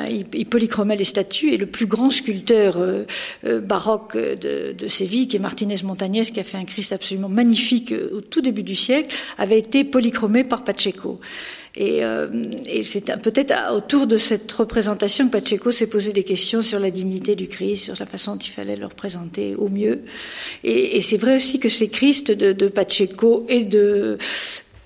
il, 0.09 0.47
polychromait 0.47 0.97
les 0.97 1.05
statues, 1.05 1.53
et 1.53 1.57
le 1.57 1.67
plus 1.67 1.87
grand 1.87 2.11
sculpteur 2.11 2.77
euh, 2.79 3.05
euh, 3.45 3.61
baroque 3.61 4.17
de, 4.17 4.73
de, 4.73 4.87
Séville, 4.89 5.27
qui 5.29 5.37
est 5.37 5.41
Martinez 5.41 5.77
Montagnès, 5.83 6.31
qui 6.31 6.41
a 6.41 6.45
fait 6.45 6.57
un 6.57 6.65
Christ 6.65 6.93
absolument 6.93 7.29
magnifique 7.29 7.93
euh, 7.93 8.19
au 8.19 8.21
tout 8.21 8.41
début 8.41 8.63
du 8.63 8.77
siècle, 8.77 9.15
avait 9.37 9.59
été 9.59 9.85
polychromé 9.85 10.45
par 10.45 10.63
Pacheco. 10.63 11.21
Et, 11.77 12.05
euh, 12.05 12.27
et 12.67 12.83
c'est 12.83 13.17
peut-être 13.23 13.55
autour 13.73 14.07
de 14.07 14.17
cette 14.17 14.51
représentation 14.51 15.29
que 15.29 15.39
Pacheco 15.39 15.71
s'est 15.71 15.87
posé 15.87 16.13
des 16.13 16.25
questions 16.25 16.63
sur 16.63 16.81
la 16.81 16.91
dignité 16.91 17.37
du 17.37 17.47
Christ, 17.47 17.85
sur 17.85 17.97
sa 17.97 18.07
façon 18.07 18.33
dont 18.33 18.39
il 18.39 18.51
fallait 18.51 18.77
le 18.77 18.87
représenter 18.87 19.55
au 19.55 19.69
mieux. 19.69 20.03
Et, 20.65 21.01
c'est 21.01 21.17
vrai 21.17 21.37
aussi 21.37 21.61
que 21.61 21.69
ces 21.69 21.89
Christ 21.89 22.33
de, 22.33 22.69
Pacheco 22.69 23.47
et 23.49 23.65
de 23.65 24.19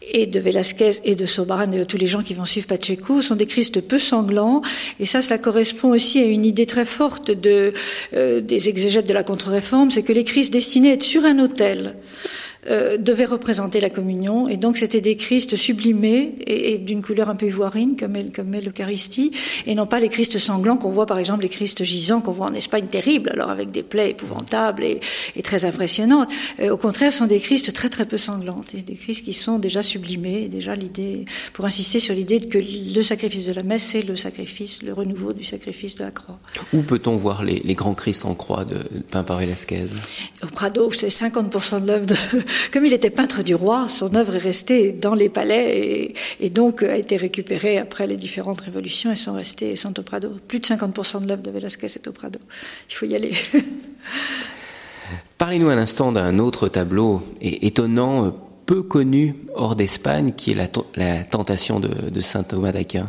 et 0.06 0.26
de 0.26 0.38
Velasquez 0.38 0.90
et 1.04 1.14
de 1.14 1.24
Sobaran 1.24 1.70
et 1.70 1.78
de 1.78 1.84
tous 1.84 1.96
les 1.96 2.06
gens 2.06 2.22
qui 2.22 2.34
vont 2.34 2.44
suivre 2.44 2.66
Pacheco 2.66 3.22
sont 3.22 3.36
des 3.36 3.46
Christ 3.46 3.80
peu 3.80 3.98
sanglants 3.98 4.60
et 5.00 5.06
ça 5.06 5.22
ça 5.22 5.38
correspond 5.38 5.92
aussi 5.92 6.18
à 6.18 6.24
une 6.24 6.44
idée 6.44 6.66
très 6.66 6.84
forte 6.84 7.30
euh, 7.30 8.40
des 8.42 8.68
exégètes 8.68 9.06
de 9.06 9.14
la 9.14 9.22
contre-réforme 9.22 9.90
c'est 9.90 10.02
que 10.02 10.12
les 10.12 10.24
Christ 10.24 10.52
destinés 10.52 10.90
à 10.90 10.94
être 10.94 11.02
sur 11.02 11.24
un 11.24 11.38
autel 11.38 11.94
euh, 12.66 12.96
devait 12.96 13.24
représenter 13.24 13.80
la 13.80 13.90
communion. 13.90 14.48
Et 14.48 14.56
donc 14.56 14.78
c'était 14.78 15.00
des 15.00 15.16
Christ 15.16 15.56
sublimés 15.56 16.34
et, 16.46 16.78
d'une 16.78 17.02
couleur 17.02 17.28
un 17.28 17.36
peu 17.36 17.46
ivoirine, 17.46 17.96
comme 17.96 18.16
est, 18.16 18.34
comme 18.34 18.54
est 18.54 18.60
l'Eucharistie, 18.60 19.32
et 19.66 19.74
non 19.74 19.86
pas 19.86 20.00
les 20.00 20.08
Christ 20.08 20.38
sanglants 20.38 20.76
qu'on 20.76 20.90
voit, 20.90 21.06
par 21.06 21.18
exemple, 21.18 21.42
les 21.42 21.48
Christ 21.48 21.84
gisants 21.84 22.20
qu'on 22.20 22.32
voit 22.32 22.46
en 22.46 22.54
Espagne 22.54 22.86
terribles, 22.86 23.30
alors 23.30 23.50
avec 23.50 23.70
des 23.70 23.82
plaies 23.82 24.10
épouvantables 24.10 24.82
et, 24.82 25.00
et 25.36 25.42
très 25.42 25.64
impressionnantes. 25.64 26.28
Euh, 26.60 26.70
au 26.70 26.76
contraire, 26.76 27.12
ce 27.12 27.18
sont 27.18 27.26
des 27.26 27.40
Christ 27.40 27.72
très 27.72 27.88
très 27.88 28.06
peu 28.06 28.16
sanglantes, 28.16 28.74
et 28.74 28.82
des 28.82 28.94
Christ 28.94 29.24
qui 29.24 29.34
sont 29.34 29.58
déjà 29.58 29.82
sublimés, 29.82 30.48
déjà 30.48 30.74
l'idée, 30.74 31.24
pour 31.52 31.64
insister 31.64 32.00
sur 32.00 32.14
l'idée 32.14 32.40
que 32.40 32.58
le 32.58 33.02
sacrifice 33.02 33.46
de 33.46 33.52
la 33.52 33.62
messe, 33.62 33.84
c'est 33.84 34.02
le 34.02 34.16
sacrifice, 34.16 34.82
le 34.82 34.92
renouveau 34.92 35.32
du 35.32 35.44
sacrifice 35.44 35.96
de 35.96 36.04
la 36.04 36.10
croix. 36.10 36.38
Où 36.72 36.82
peut-on 36.82 37.16
voir 37.16 37.44
les, 37.44 37.60
les, 37.60 37.74
grands 37.74 37.94
Christ 37.94 38.24
en 38.24 38.34
croix 38.34 38.64
de 38.64 38.78
par 39.10 39.38
Velasquez 39.38 39.86
Au 40.42 40.46
Prado, 40.46 40.90
c'est 40.92 41.08
50% 41.08 41.82
de 41.82 41.86
l'œuvre 41.86 42.06
de, 42.06 42.14
comme 42.72 42.86
il 42.86 42.92
était 42.92 43.10
peintre 43.10 43.42
du 43.42 43.54
roi, 43.54 43.88
son 43.88 44.14
œuvre 44.14 44.36
est 44.36 44.38
restée 44.38 44.92
dans 44.92 45.14
les 45.14 45.28
palais 45.28 46.14
et, 46.40 46.50
donc 46.50 46.82
a 46.82 46.96
été 46.96 47.16
récupérée 47.16 47.78
après 47.78 48.06
les 48.06 48.16
différentes 48.16 48.60
révolutions 48.60 49.10
et 49.10 49.16
sont 49.16 49.34
restées 49.34 49.74
au 49.84 50.02
Prado. 50.02 50.30
Plus 50.48 50.60
de 50.60 50.66
50% 50.66 51.22
de 51.22 51.28
l'œuvre 51.28 51.42
de 51.42 51.50
Velázquez 51.50 51.86
est 51.86 52.06
au 52.06 52.12
Prado. 52.12 52.38
Il 52.90 52.94
faut 52.94 53.06
y 53.06 53.14
aller. 53.14 53.32
Parlez-nous 55.38 55.68
un 55.68 55.78
instant 55.78 56.12
d'un 56.12 56.38
autre 56.38 56.68
tableau 56.68 57.22
étonnant, 57.40 58.34
peu 58.66 58.82
connu 58.82 59.34
hors 59.54 59.76
d'Espagne, 59.76 60.32
qui 60.36 60.52
est 60.52 60.72
la, 60.96 61.24
tentation 61.24 61.80
de 61.80 62.20
saint 62.20 62.44
Thomas 62.44 62.72
d'Aquin. 62.72 63.08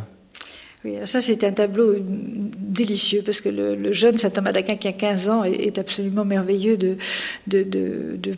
Oui, 0.86 0.94
ça 1.04 1.20
c'est 1.20 1.42
un 1.42 1.50
tableau 1.50 1.96
délicieux 1.98 3.22
parce 3.26 3.40
que 3.40 3.48
le, 3.48 3.92
jeune 3.92 4.18
saint 4.18 4.30
Thomas 4.30 4.52
d'Aquin 4.52 4.76
qui 4.76 4.86
a 4.86 4.92
15 4.92 5.28
ans 5.28 5.42
est, 5.42 5.78
absolument 5.78 6.24
merveilleux 6.24 6.76
de, 6.76 6.96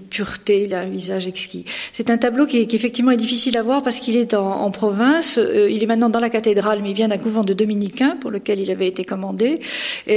pureté, 0.09 0.63
il 0.63 0.73
a 0.73 0.81
un 0.81 0.89
visage 0.89 1.27
exquis. 1.27 1.67
C'est 1.93 2.09
un 2.09 2.17
tableau 2.17 2.47
qui, 2.47 2.67
effectivement 2.73 3.11
est 3.11 3.19
difficile 3.19 3.59
à 3.59 3.63
voir 3.63 3.83
parce 3.83 4.01
qu'il 4.01 4.17
est 4.17 4.33
en, 4.33 4.71
province, 4.71 5.37
euh, 5.37 5.71
il 5.71 5.83
est 5.83 5.87
maintenant 5.87 6.09
dans 6.09 6.21
la 6.21 6.31
cathédrale 6.31 6.81
mais 6.83 6.93
il 6.93 6.95
vient 6.95 7.09
d'un 7.09 7.19
couvent 7.19 7.45
de 7.45 7.53
dominicains 7.53 8.17
pour 8.19 8.31
lequel 8.31 8.61
il 8.61 8.71
avait 8.71 8.89
été 8.89 9.05
commandé. 9.05 9.61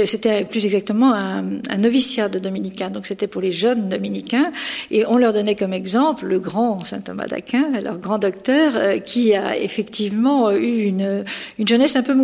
C'était 0.06 0.46
plus 0.46 0.64
exactement 0.64 1.12
un, 1.12 1.60
un 1.68 1.76
noviciat 1.76 2.30
de 2.30 2.38
dominicains, 2.38 2.88
donc 2.88 3.04
c'était 3.04 3.26
pour 3.26 3.42
les 3.42 3.52
jeunes 3.52 3.90
dominicains 3.90 4.52
et 4.90 5.04
on 5.04 5.18
leur 5.18 5.34
donnait 5.34 5.56
comme 5.56 5.74
exemple 5.74 6.24
le 6.24 6.38
grand 6.38 6.82
saint 6.86 7.02
Thomas 7.02 7.26
d'Aquin, 7.26 7.78
leur 7.84 7.98
grand 7.98 8.18
docteur, 8.18 8.72
euh, 8.76 8.98
qui 8.98 9.34
a 9.34 9.58
effectivement 9.58 10.50
eu 10.50 10.84
une, 10.84 11.24
une 11.58 11.68
jeunesse 11.68 11.94
un 11.94 12.02
peu 12.02 12.14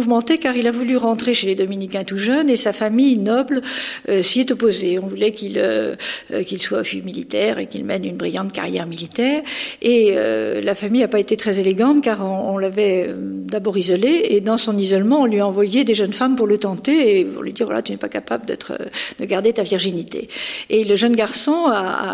car 0.41 0.57
il 0.57 0.67
a 0.67 0.71
voulu 0.71 0.97
rentrer 0.97 1.35
chez 1.35 1.47
les 1.47 1.55
dominicains 1.55 2.05
tout 2.05 2.17
jeune 2.17 2.51
et 2.51 2.57
sa 2.57 2.73
famille 2.73 3.19
noble 3.19 3.63
euh, 4.09 4.23
s'y 4.23 4.41
est 4.41 4.51
opposée. 4.51 4.99
On 4.99 5.07
voulait 5.07 5.33
qu'il 5.33 5.59
euh, 5.59 5.95
euh, 6.33 6.43
qu'il 6.43 6.61
soit 6.61 6.85
fils 6.85 7.05
militaire 7.05 7.59
et 7.59 7.67
qu'il 7.67 7.85
mène 7.85 8.05
une 8.05 8.17
brillante 8.17 8.53
carrière 8.53 8.87
militaire. 8.87 9.43
Et 9.83 10.15
la 10.63 10.75
famille 10.75 11.03
n'a 11.03 11.09
pas 11.09 11.21
été 11.21 11.37
très 11.37 11.61
élégante 11.61 12.03
car 12.03 12.25
on, 12.25 12.59
l'avait 12.59 13.15
d'abord 13.17 13.77
isolé 13.79 14.27
et 14.31 14.41
dans 14.41 14.57
son 14.57 14.77
isolement 14.77 15.23
on 15.23 15.27
lui 15.27 15.41
a 15.41 15.47
envoyé 15.47 15.85
des 15.85 15.95
jeunes 15.95 16.13
femmes 16.13 16.35
pour 16.37 16.47
le 16.47 16.59
tenter 16.59 17.21
et 17.21 17.25
pour 17.25 17.43
lui 17.43 17.53
dire 17.53 17.67
voilà 17.67 17.83
tu 17.83 17.93
n'es 17.93 17.99
pas 17.99 18.09
capable 18.09 18.47
d'être 18.47 18.79
de 19.19 19.25
garder 19.25 19.53
ta 19.53 19.63
virginité. 19.63 20.29
Et 20.71 20.85
le 20.85 20.97
jeune 20.97 21.15
garçon, 21.15 21.67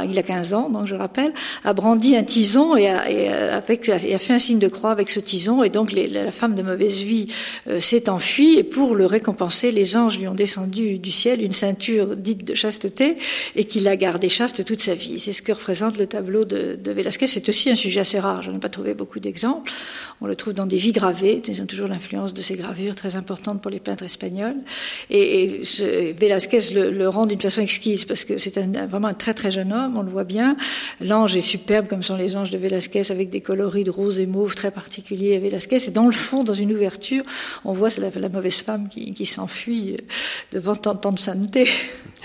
il 0.08 0.18
a 0.18 0.22
15 0.22 0.54
ans 0.54 0.68
donc 0.68 0.86
je 0.86 0.94
rappelle, 0.94 1.32
a 1.64 1.72
brandi 1.72 2.16
un 2.16 2.24
tison 2.24 2.76
et 2.76 2.88
a, 2.88 3.56
avec, 3.56 3.88
a 3.88 4.18
fait 4.18 4.32
un 4.32 4.38
signe 4.38 4.58
de 4.58 4.68
croix 4.68 4.90
avec 4.90 5.10
ce 5.10 5.20
tison 5.20 5.62
et 5.62 5.70
donc 5.70 5.92
les, 5.92 6.08
la 6.08 6.30
femme 6.30 6.54
de 6.54 6.62
mauvaise 6.62 6.96
vie 6.96 7.26
euh, 7.68 7.73
s'est 7.80 8.08
enfui 8.08 8.58
et 8.58 8.64
pour 8.64 8.94
le 8.94 9.06
récompenser, 9.06 9.72
les 9.72 9.96
anges 9.96 10.18
lui 10.18 10.28
ont 10.28 10.34
descendu 10.34 10.98
du 10.98 11.10
ciel 11.10 11.42
une 11.42 11.52
ceinture 11.52 12.16
dite 12.16 12.44
de 12.44 12.54
chasteté 12.54 13.16
et 13.56 13.64
qu'il 13.64 13.88
a 13.88 13.96
gardé 13.96 14.28
chaste 14.28 14.64
toute 14.64 14.80
sa 14.80 14.94
vie. 14.94 15.18
C'est 15.18 15.32
ce 15.32 15.42
que 15.42 15.52
représente 15.52 15.98
le 15.98 16.06
tableau 16.06 16.44
de, 16.44 16.78
de 16.82 16.92
Velázquez. 16.92 17.26
C'est 17.26 17.48
aussi 17.48 17.70
un 17.70 17.74
sujet 17.74 18.00
assez 18.00 18.18
rare. 18.18 18.42
Je 18.42 18.50
n'ai 18.50 18.58
pas 18.58 18.68
trouvé 18.68 18.94
beaucoup 18.94 19.20
d'exemples. 19.20 19.72
On 20.20 20.26
le 20.26 20.36
trouve 20.36 20.54
dans 20.54 20.66
des 20.66 20.76
vies 20.76 20.92
gravées. 20.92 21.42
Ils 21.46 21.62
ont 21.62 21.66
toujours 21.66 21.88
l'influence 21.88 22.34
de 22.34 22.42
ces 22.42 22.54
gravures 22.54 22.94
très 22.94 23.16
importantes 23.16 23.60
pour 23.60 23.70
les 23.70 23.80
peintres 23.80 24.04
espagnols. 24.04 24.56
Et, 25.10 25.62
et 25.80 26.12
Velázquez 26.12 26.70
le, 26.74 27.08
rend 27.08 27.26
d'une 27.26 27.40
façon 27.40 27.62
exquise 27.62 28.04
parce 28.04 28.24
que 28.24 28.38
c'est 28.38 28.58
vraiment 28.58 29.08
un 29.08 29.14
très 29.14 29.34
très 29.34 29.50
jeune 29.50 29.72
homme. 29.72 29.96
On 29.96 30.02
le 30.02 30.10
voit 30.10 30.24
bien. 30.24 30.56
L'ange 31.00 31.36
est 31.36 31.40
superbe 31.40 31.88
comme 31.88 32.02
sont 32.02 32.16
les 32.16 32.36
anges 32.36 32.50
de 32.50 32.58
Velázquez 32.58 33.10
avec 33.10 33.30
des 33.30 33.40
coloris 33.40 33.84
de 33.84 33.90
rose 33.90 34.18
et 34.18 34.26
mauve 34.26 34.54
très 34.54 34.70
particuliers 34.70 35.36
à 35.36 35.40
Velázquez. 35.40 35.88
Et 35.88 35.90
dans 35.90 36.06
le 36.06 36.12
fond, 36.12 36.44
dans 36.44 36.52
une 36.52 36.72
ouverture, 36.72 37.22
on 37.64 37.72
voit 37.72 37.88
la, 37.98 38.10
la 38.10 38.28
mauvaise 38.28 38.60
femme 38.60 38.88
qui, 38.88 39.12
qui 39.14 39.26
s'enfuit 39.26 39.92
euh, 39.94 39.96
devant 40.52 40.74
tant, 40.74 40.94
tant 40.94 41.12
de 41.12 41.18
sainteté. 41.18 41.68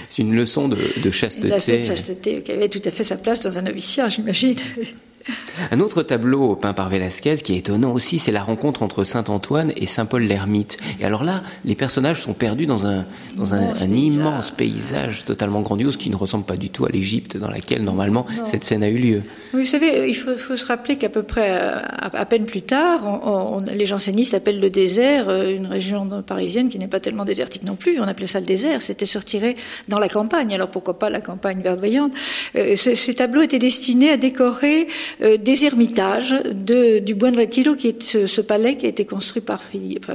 C'est 0.10 0.22
une 0.22 0.36
leçon 0.36 0.68
de, 0.68 0.78
de 1.02 1.12
chasteté. 1.12 1.50
De 1.80 1.84
chasteté 1.84 2.42
qui 2.42 2.52
avait 2.52 2.70
tout 2.70 2.82
à 2.86 2.92
fait 2.92 3.04
sa 3.04 3.18
place 3.18 3.40
dans 3.42 3.58
un 3.58 3.62
noviciat, 3.64 4.10
j'imagine. 4.10 4.56
Un 5.72 5.80
autre 5.80 6.04
tableau 6.04 6.56
peint 6.56 6.74
par 6.74 6.90
Velázquez 6.90 7.38
qui 7.38 7.54
est 7.54 7.58
étonnant 7.58 7.92
aussi, 7.92 8.20
c'est 8.20 8.32
la 8.32 8.44
rencontre 8.44 8.84
entre 8.84 9.04
Saint 9.04 9.26
Antoine 9.28 9.72
et 9.76 9.86
Saint 9.86 10.06
Paul 10.06 10.24
l'ermite. 10.24 10.78
Et 11.00 11.06
alors 11.06 11.24
là, 11.24 11.42
les 11.66 11.76
personnages 11.76 12.22
sont 12.22 12.34
perdus 12.34 12.66
dans 12.66 12.86
un, 12.86 13.06
dans 13.36 13.54
un, 13.54 13.74
immense 13.90 14.52
paysage 14.52 15.26
totalement 15.26 15.62
grandiose 15.62 15.98
qui 15.98 16.10
ne 16.10 16.16
ressemble 16.16 16.46
pas 16.46 16.58
du 16.58 16.70
tout 16.70 16.86
à 16.86 16.90
l'Égypte 16.90 17.38
dans 17.38 17.50
laquelle 17.50 17.84
normalement 17.84 18.26
cette 18.46 18.64
scène 18.64 18.84
a 18.84 18.90
eu 18.90 18.98
lieu. 18.98 19.24
vous 19.54 19.66
savez, 19.66 20.08
il 20.08 20.14
faut, 20.14 20.38
faut 20.38 20.56
se 20.56 20.66
rappeler 20.66 20.98
qu'à 20.98 21.10
peu 21.10 21.24
près 21.24 21.52
à, 21.52 22.26
peine 22.26 22.46
plus 22.46 22.62
tard, 22.62 23.06
on, 23.06 23.62
les 23.62 23.86
jansénistes 23.86 24.34
appellent 24.34 24.60
le 24.60 24.70
désert 24.70 25.30
euh, 25.30 25.56
une 25.56 25.66
région 25.66 26.08
parisienne 26.26 26.70
qui 26.70 26.78
n'est 26.80 26.88
pas 26.88 27.00
tellement 27.00 27.26
désertique 27.26 27.64
non 27.64 27.76
plus. 27.76 28.00
On 28.00 28.04
appelait 28.04 28.28
ça 28.28 28.40
le 28.40 28.46
désert. 28.46 28.82
C'était 28.82 29.06
se 29.06 29.18
retirer 29.18 29.56
dans 29.88 30.00
la 30.00 30.10
campagne. 30.10 30.54
Alors 30.54 30.70
pourquoi 30.70 30.98
pas 31.00 31.10
la 31.10 31.22
campagne 31.22 31.62
verdoyante? 31.62 32.14
Euh, 32.56 32.76
Ces 32.76 33.16
tableaux 33.16 33.42
étaient 33.42 33.60
destinés 33.60 34.12
à 34.12 34.18
décorer 34.18 34.88
euh, 35.22 35.38
des 35.38 35.66
ermitages 35.66 36.34
de, 36.46 37.00
du 37.00 37.14
Buen 37.14 37.36
Retiro, 37.36 37.76
qui 37.76 37.88
est 37.88 38.02
ce, 38.02 38.42
palais 38.42 38.78
qui 38.78 38.86
a 38.86 38.90
été 38.90 39.06
construit 39.06 39.44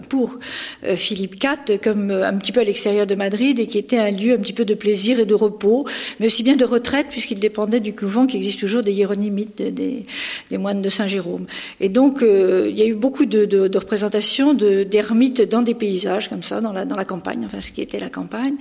pour 0.08 0.38
euh, 0.84 0.96
Philippe 0.96 1.42
IV, 1.42 1.78
comme 1.78 2.10
euh, 2.10 2.26
un 2.26 2.34
petit 2.38 2.52
peu 2.52 2.60
à 2.60 2.64
l'extérieur 2.64 3.06
de 3.06 3.14
Madrid, 3.14 3.58
et 3.58 3.66
qui 3.66 3.76
était 3.76 3.98
un 3.98 4.10
lieu 4.10 4.32
un 4.32 4.38
petit 4.38 4.54
peu 4.54 4.64
de 4.64 4.72
plaisir 4.72 5.20
et 5.20 5.26
de 5.26 5.34
repos, 5.34 5.84
mais 6.20 6.26
aussi 6.26 6.42
bien 6.42 6.56
de 6.56 6.64
retraite, 6.64 7.08
puisqu'il 7.10 7.38
dépendait 7.38 7.80
du 7.80 7.94
couvent 7.94 8.26
qui 8.26 8.38
existe 8.38 8.60
toujours 8.60 8.80
des 8.80 8.92
hiéronymites, 8.92 9.62
des, 9.62 10.06
moines 10.56 10.80
de 10.80 10.88
Saint-Jérôme. 10.88 11.46
Et 11.80 11.88
donc, 11.90 12.20
il 12.22 12.78
y 12.78 12.80
a 12.80 12.86
eu 12.86 12.94
beaucoup 12.94 13.26
de, 13.26 13.76
représentations 13.76 14.54
d'ermites 14.54 15.42
dans 15.42 15.62
des 15.62 15.74
paysages, 15.74 16.28
comme 16.28 16.42
ça, 16.42 16.60
dans 16.60 16.72
la, 16.72 16.84
dans 16.84 16.96
la 16.96 17.04
campagne, 17.04 17.42
enfin, 17.44 17.60
ce 17.60 17.72
qui 17.72 17.82
était 17.82 17.98
la 17.98 18.08
campagne. 18.08 18.54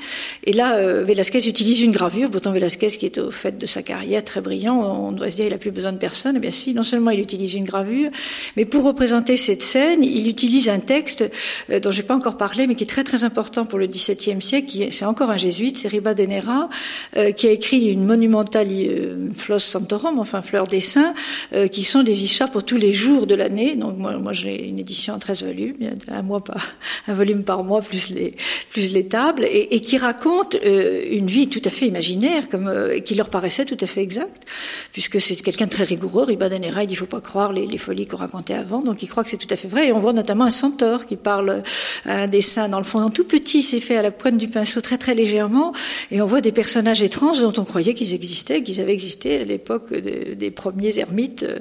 Et 0.44 0.54
là, 0.54 1.04
Velasquez 1.04 1.48
utilise 1.48 1.82
une 1.82 1.92
gravure, 1.92 2.30
pourtant 2.30 2.52
Velasquez, 2.52 2.88
qui 2.88 3.06
est 3.06 3.18
au 3.20 3.32
fait 3.32 3.58
de 3.58 3.66
sa 3.66 3.82
carrière 3.82 4.24
très 4.24 4.42
brillant, 4.42 4.82
on 4.82 5.12
doit 5.12 5.30
se 5.30 5.36
dire, 5.36 5.46
il 5.46 5.52
n'a 5.52 5.58
plus 5.58 5.72
besoin 5.72 5.94
de 5.94 5.98
personne 5.98 6.23
eh 6.26 6.74
non 6.74 6.84
seulement 6.84 7.12
il 7.12 7.20
utilise 7.20 7.54
une 7.56 7.66
gravure, 7.66 8.10
mais 8.56 8.66
pour 8.66 8.84
représenter 8.84 9.38
cette 9.38 9.64
scène, 9.64 10.04
il 10.04 10.28
utilise 10.28 10.70
un 10.70 10.80
texte 10.80 11.30
euh, 11.70 11.80
dont 11.80 11.92
j'ai 11.92 12.04
pas 12.04 12.16
encore 12.16 12.38
parlé, 12.38 12.68
mais 12.68 12.76
qui 12.76 12.84
est 12.84 12.88
très 12.88 13.04
très 13.04 13.24
important 13.24 13.66
pour 13.66 13.80
le 13.80 13.88
XVIIe 13.88 14.42
siècle. 14.42 14.88
C'est 14.92 15.06
encore 15.06 15.30
un 15.30 15.38
jésuite, 15.38 15.78
c'est 15.78 15.88
Ribadenera, 15.88 16.70
euh, 17.18 17.32
qui 17.32 17.48
a 17.48 17.52
écrit 17.52 17.88
une 17.88 18.06
monumentale 18.06 18.68
euh, 18.72 19.30
Flos 19.36 19.60
Santorum, 19.60 20.20
enfin 20.20 20.42
Fleur 20.42 20.68
des 20.68 20.80
Saints, 20.80 21.14
euh, 21.54 21.68
qui 21.68 21.84
sont 21.84 22.04
des 22.04 22.24
histoires 22.24 22.52
pour 22.52 22.64
tous 22.64 22.78
les 22.78 22.94
jours 22.94 23.28
de 23.28 23.36
l'année. 23.36 23.76
Donc 23.76 23.98
moi, 23.98 24.34
j'ai 24.34 24.68
une 24.68 24.80
édition 24.80 25.14
en 25.14 25.20
13 25.20 25.44
volumes, 25.44 25.76
un 26.08 26.22
mois 26.22 26.44
par, 26.44 26.76
un 27.08 27.14
volume 27.14 27.44
par 27.44 27.64
mois 27.64 27.82
plus 27.82 28.12
les 28.12 28.36
plus 28.72 28.94
les 28.94 29.08
tables, 29.08 29.46
et, 29.50 29.82
qui 29.82 29.98
raconte 30.00 30.58
une 30.64 31.28
vie 31.28 31.48
tout 31.48 31.62
à 31.64 31.70
fait 31.70 31.86
imaginaire, 31.86 32.50
comme 32.50 32.72
qui 33.06 33.14
leur 33.14 33.30
paraissait 33.30 33.66
tout 33.66 33.78
à 33.80 33.86
fait 33.86 34.02
exacte, 34.02 34.48
puisque 34.92 35.22
c'est 35.22 35.36
quelqu'un 35.36 35.66
de 35.66 35.70
très 35.70 35.84
rigoureux 35.84 36.13
Ribadenera, 36.22 36.84
il 36.84 36.88
dit, 36.88 36.96
faut 36.96 37.06
pas 37.06 37.22
croire 37.22 37.54
les, 37.54 37.78
folies 37.78 38.06
qu'on 38.06 38.18
racontait 38.18 38.54
avant. 38.54 38.82
Donc 38.82 39.04
il 39.04 39.08
croit 39.08 39.24
que 39.24 39.30
c'est 39.30 39.38
tout 39.38 39.48
à 39.50 39.56
fait 39.56 39.68
vrai. 39.68 39.88
Et 39.88 39.92
on 39.92 40.00
voit 40.00 40.14
notamment 40.14 40.46
un 40.46 40.50
centaure 40.50 41.06
qui 41.06 41.16
parle 41.16 41.64
un 42.06 42.28
dessin 42.28 42.70
dans 42.70 42.78
le 42.78 42.84
fond, 42.84 43.10
tout 43.10 43.26
petit, 43.26 43.62
c'est 43.62 43.80
fait 43.80 43.98
à 43.98 44.02
la 44.02 44.12
pointe 44.12 44.38
du 44.38 44.48
pinceau 44.48 44.82
très 44.82 44.98
très 44.98 45.16
légèrement. 45.16 45.74
Et 46.12 46.22
on 46.22 46.26
voit 46.26 46.42
des 46.42 46.52
personnages 46.52 47.02
étranges 47.02 47.42
dont 47.42 47.54
on 47.58 47.64
croyait 47.64 47.94
qu'ils 47.94 48.14
existaient, 48.14 48.62
qu'ils 48.64 48.80
avaient 48.80 48.94
existé 48.94 49.42
à 49.42 49.44
l'époque 49.44 49.94
des 49.94 50.52
premiers 50.52 51.00
ermites 51.00 51.44
euh, 51.44 51.60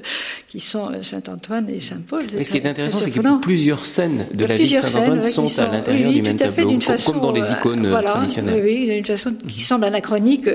qui 0.48 0.60
sont 0.60 0.90
euh, 0.90 1.02
Saint-Antoine 1.02 1.68
et 1.68 1.80
Saint-Paul. 1.80 2.24
ce 2.30 2.50
qui 2.50 2.56
est 2.58 2.66
intéressant, 2.66 2.98
c'est 2.98 3.10
que 3.10 3.40
plusieurs 3.40 3.86
scènes 3.86 4.26
de 4.32 4.44
la 4.44 4.56
vie 4.56 4.64
de 4.64 4.86
Saint-Antoine 4.86 5.22
sont, 5.22 5.58
à 5.58 5.66
l'intérieur 5.66 6.12
du 6.12 6.22
même 6.22 6.36
tableau, 6.36 6.78
comme 7.04 7.20
dans 7.20 7.32
les 7.32 7.42
euh, 7.42 7.52
icônes 7.52 7.90
traditionnelles. 7.90 8.62
Oui, 8.62 8.86
d'une 8.86 9.04
façon 9.04 9.32
qui 9.48 9.60
semble 9.60 9.84
anachronique 9.84 10.48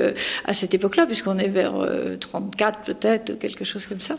à 0.46 0.54
cette 0.54 0.74
époque-là, 0.74 1.06
puisqu'on 1.06 1.38
est 1.38 1.48
vers 1.48 1.74
34 2.20 2.80
peut-être, 2.82 3.40
quelque 3.40 3.66
chose 3.66 3.86
comme 3.88 4.02
ça. 4.02 4.16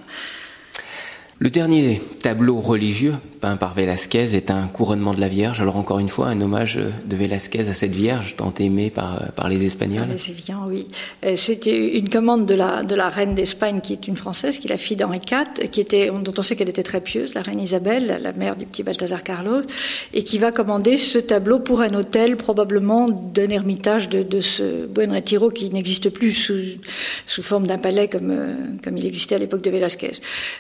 Le 1.41 1.51
dernier 1.51 2.01
tableau 2.21 2.59
religieux 2.61 3.15
peint 3.41 3.57
par 3.57 3.73
Velázquez 3.73 4.35
est 4.35 4.51
un 4.51 4.67
couronnement 4.67 5.15
de 5.15 5.21
la 5.21 5.29
Vierge. 5.29 5.61
Alors 5.61 5.77
encore 5.77 6.01
une 6.01 6.09
fois, 6.09 6.27
un 6.27 6.41
hommage 6.41 6.77
de 6.77 7.17
Velázquez 7.17 7.69
à 7.69 7.75
cette 7.75 7.95
Vierge 7.95 8.35
tant 8.35 8.53
aimée 8.59 8.91
par, 8.91 9.31
par 9.37 9.49
les 9.49 9.65
Espagnols. 9.65 10.09
C'est 10.17 10.35
bien, 10.35 10.61
oui. 10.67 10.89
Euh, 11.25 11.37
c'était 11.37 11.97
une 11.97 12.09
commande 12.09 12.45
de 12.47 12.55
la, 12.55 12.83
de 12.83 12.97
la 12.97 13.09
reine 13.09 13.37
d'Espagne, 13.37 13.81
qui 13.81 13.93
est 13.93 14.09
une 14.09 14.17
Française, 14.17 14.59
qui 14.59 14.67
est 14.67 14.71
la 14.71 14.77
fille 14.77 14.97
d'Henri 14.97 15.21
IV, 15.31 15.71
qui 15.71 15.81
était, 15.81 16.09
dont 16.09 16.35
on 16.37 16.43
sait 16.43 16.57
qu'elle 16.57 16.69
était 16.69 16.83
très 16.83 17.01
pieuse, 17.01 17.35
la 17.35 17.43
reine 17.43 17.61
Isabelle, 17.61 18.19
la 18.21 18.33
mère 18.33 18.57
du 18.57 18.67
petit 18.67 18.83
Balthazar 18.83 19.23
Carlos, 19.23 19.63
et 20.13 20.25
qui 20.25 20.39
va 20.39 20.51
commander 20.51 20.97
ce 20.97 21.21
tableau 21.21 21.61
pour 21.61 21.83
un 21.83 21.95
hôtel, 21.95 22.37
probablement 22.37 23.09
d'un 23.09 23.51
ermitage 23.51 24.09
de, 24.09 24.25
de 24.25 24.41
ce 24.41 24.87
Buen 24.87 25.13
Retiro 25.13 25.51
qui 25.51 25.71
n'existe 25.71 26.11
plus 26.11 26.33
sous, 26.33 26.59
sous 27.27 27.43
forme 27.45 27.69
d'un 27.69 27.79
palais 27.79 28.09
comme, 28.09 28.33
euh, 28.33 28.55
comme 28.83 28.97
il 28.97 29.07
existait 29.07 29.37
à 29.37 29.39
l'époque 29.39 29.63
de 29.63 29.71
Velázquez. 29.71 30.11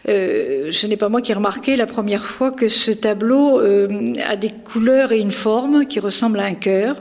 Euh, 0.08 0.67
ce 0.70 0.86
n'est 0.86 0.96
pas 0.96 1.08
moi 1.08 1.22
qui 1.22 1.32
ai 1.32 1.34
remarqué 1.34 1.76
la 1.76 1.86
première 1.86 2.24
fois 2.24 2.50
que 2.50 2.68
ce 2.68 2.90
tableau 2.90 3.60
euh, 3.60 4.12
a 4.26 4.36
des 4.36 4.50
couleurs 4.50 5.12
et 5.12 5.18
une 5.18 5.30
forme 5.30 5.86
qui 5.86 6.00
ressemblent 6.00 6.40
à 6.40 6.44
un 6.44 6.54
cœur. 6.54 7.00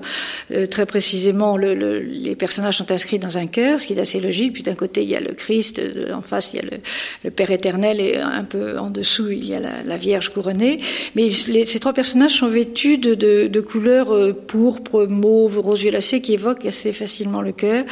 Euh, 0.52 0.68
très 0.68 0.86
précisément, 0.86 1.58
le, 1.58 1.74
le, 1.74 2.00
les 2.00 2.36
personnages 2.36 2.78
sont 2.78 2.92
inscrits 2.92 3.20
dans 3.20 3.38
un 3.38 3.48
cœur, 3.48 3.82
ce 3.82 3.88
qui 3.88 3.94
est 3.94 4.00
assez 4.00 4.20
logique. 4.20 4.54
Puis 4.54 4.64
d'un 4.64 4.76
côté, 4.76 5.04
il 5.04 5.10
y 5.10 5.16
a 5.16 5.20
le 5.20 5.34
Christ, 5.34 5.82
en 6.14 6.22
face, 6.22 6.54
il 6.54 6.58
y 6.58 6.60
a 6.60 6.64
le, 6.64 6.78
le, 7.24 7.32
Père 7.32 7.52
éternel, 7.52 8.00
et 8.00 8.18
un 8.18 8.44
peu 8.44 8.78
en 8.78 8.90
dessous, 8.90 9.30
il 9.30 9.48
y 9.48 9.54
a 9.54 9.60
la, 9.60 9.84
la 9.86 9.98
Vierge 9.98 10.30
couronnée. 10.30 10.80
Mais 11.16 11.28
les, 11.48 11.66
ces 11.66 11.80
trois 11.80 11.94
personnages 11.94 12.36
sont 12.36 12.48
vêtus 12.48 12.98
de, 12.98 13.16
de, 13.16 13.48
de 13.48 13.62
couleurs 13.62 14.14
euh, 14.14 14.34
pourpre, 14.34 15.06
mauve, 15.08 15.60
rose 15.60 15.82
violacé, 15.82 16.22
qui 16.22 16.34
évoquent 16.34 16.66
assez 16.66 16.94
facilement 16.94 17.42
le 17.42 17.52
cœur. 17.52 17.86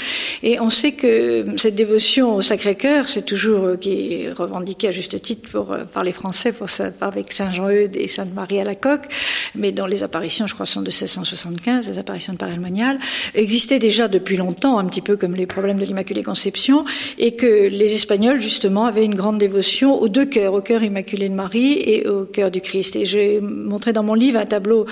Et 0.44 0.60
on 0.60 0.70
sait 0.70 0.94
que 0.94 1.46
cette 1.58 1.76
dévotion 1.76 2.36
au 2.36 2.42
Sacré-Cœur, 2.42 3.08
c'est 3.08 3.26
toujours 3.26 3.80
qui 3.80 4.14
est 4.14 4.32
revendiquée 4.32 4.88
à 4.88 4.92
juste 4.92 5.22
titre 5.22 5.50
pour 5.50 5.65
euh, 5.72 5.84
par 5.86 6.04
les 6.04 6.12
Français 6.12 6.52
pour 6.52 6.68
avec 7.02 7.32
Saint-Jean-Eudes 7.32 7.96
et 7.96 8.08
Sainte-Marie 8.08 8.60
à 8.60 8.64
la 8.64 8.76
coque, 8.76 9.06
mais 9.54 9.72
dont 9.72 9.86
les 9.86 10.04
apparitions, 10.04 10.48
je 10.48 10.54
crois, 10.54 10.66
sont 10.66 10.82
de 10.82 10.88
1675, 10.88 11.90
les 11.90 11.98
apparitions 12.00 12.34
de 12.34 12.38
Paris 12.38 12.58
monial 12.58 12.98
existaient 13.34 13.80
déjà 13.80 14.08
depuis 14.08 14.38
longtemps, 14.38 14.80
un 14.80 14.86
petit 14.86 15.02
peu 15.02 15.16
comme 15.16 15.36
les 15.36 15.46
problèmes 15.46 15.80
de 15.80 15.86
l'Immaculée 15.86 16.24
Conception, 16.24 16.86
et 17.18 17.36
que 17.36 17.68
les 17.68 17.94
Espagnols, 17.94 18.42
justement, 18.42 18.86
avaient 18.86 19.06
une 19.06 19.16
grande 19.16 19.38
dévotion 19.38 19.94
aux 19.94 20.10
deux 20.10 20.26
cœurs, 20.26 20.54
au 20.54 20.62
cœur 20.62 20.84
immaculé 20.84 21.30
de 21.30 21.36
Marie 21.36 21.74
et 21.74 22.08
au 22.08 22.26
cœur 22.26 22.52
du 22.52 22.62
Christ. 22.62 22.96
Et 22.96 23.06
j'ai 23.06 23.40
montré 23.42 23.94
dans 23.94 24.04
mon 24.04 24.16
livre 24.16 24.40
un 24.40 24.46
tableau 24.46 24.86